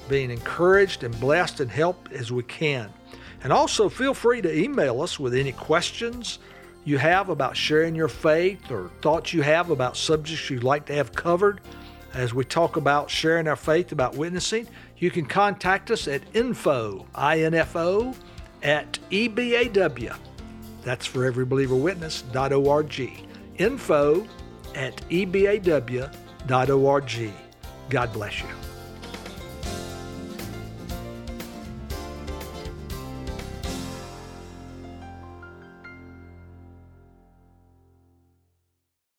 being 0.10 0.30
encouraged 0.30 1.04
and 1.04 1.18
blessed 1.20 1.62
and 1.62 1.72
helped 1.72 2.12
as 2.12 2.32
we 2.32 2.44
can. 2.44 2.92
And 3.44 3.54
also 3.54 3.88
feel 3.88 4.14
free 4.14 4.42
to 4.42 4.54
email 4.54 5.02
us 5.02 5.20
with 5.20 5.34
any 5.34 5.54
questions 5.54 6.40
you 6.84 6.98
have 6.98 7.30
about 7.30 7.56
sharing 7.56 7.96
your 7.96 8.08
faith 8.08 8.70
or 8.70 8.90
thoughts 9.02 9.34
you 9.34 9.42
have 9.44 9.70
about 9.70 9.96
subjects 9.96 10.50
you'd 10.50 10.64
like 10.64 10.86
to 10.88 10.94
have 10.94 11.14
covered 11.14 11.62
as 12.14 12.34
we 12.34 12.44
talk 12.44 12.78
about 12.78 13.10
sharing 13.10 13.48
our 13.48 13.56
faith 13.56 13.92
about 13.92 14.16
witnessing. 14.16 14.68
You 14.98 15.12
can 15.12 15.26
contact 15.26 15.92
us 15.92 16.08
at 16.08 16.22
info, 16.34 17.06
I-N-F-O, 17.14 18.16
at 18.64 18.98
EBAW. 19.12 20.16
That's 20.84 21.06
for 21.06 21.30
everybelieverwitness.org. 21.32 23.12
Info 23.58 24.28
at 24.76 24.98
EBAW.org. 25.10 26.12
God 27.90 28.14
bless 28.14 28.42
you. 28.42 28.48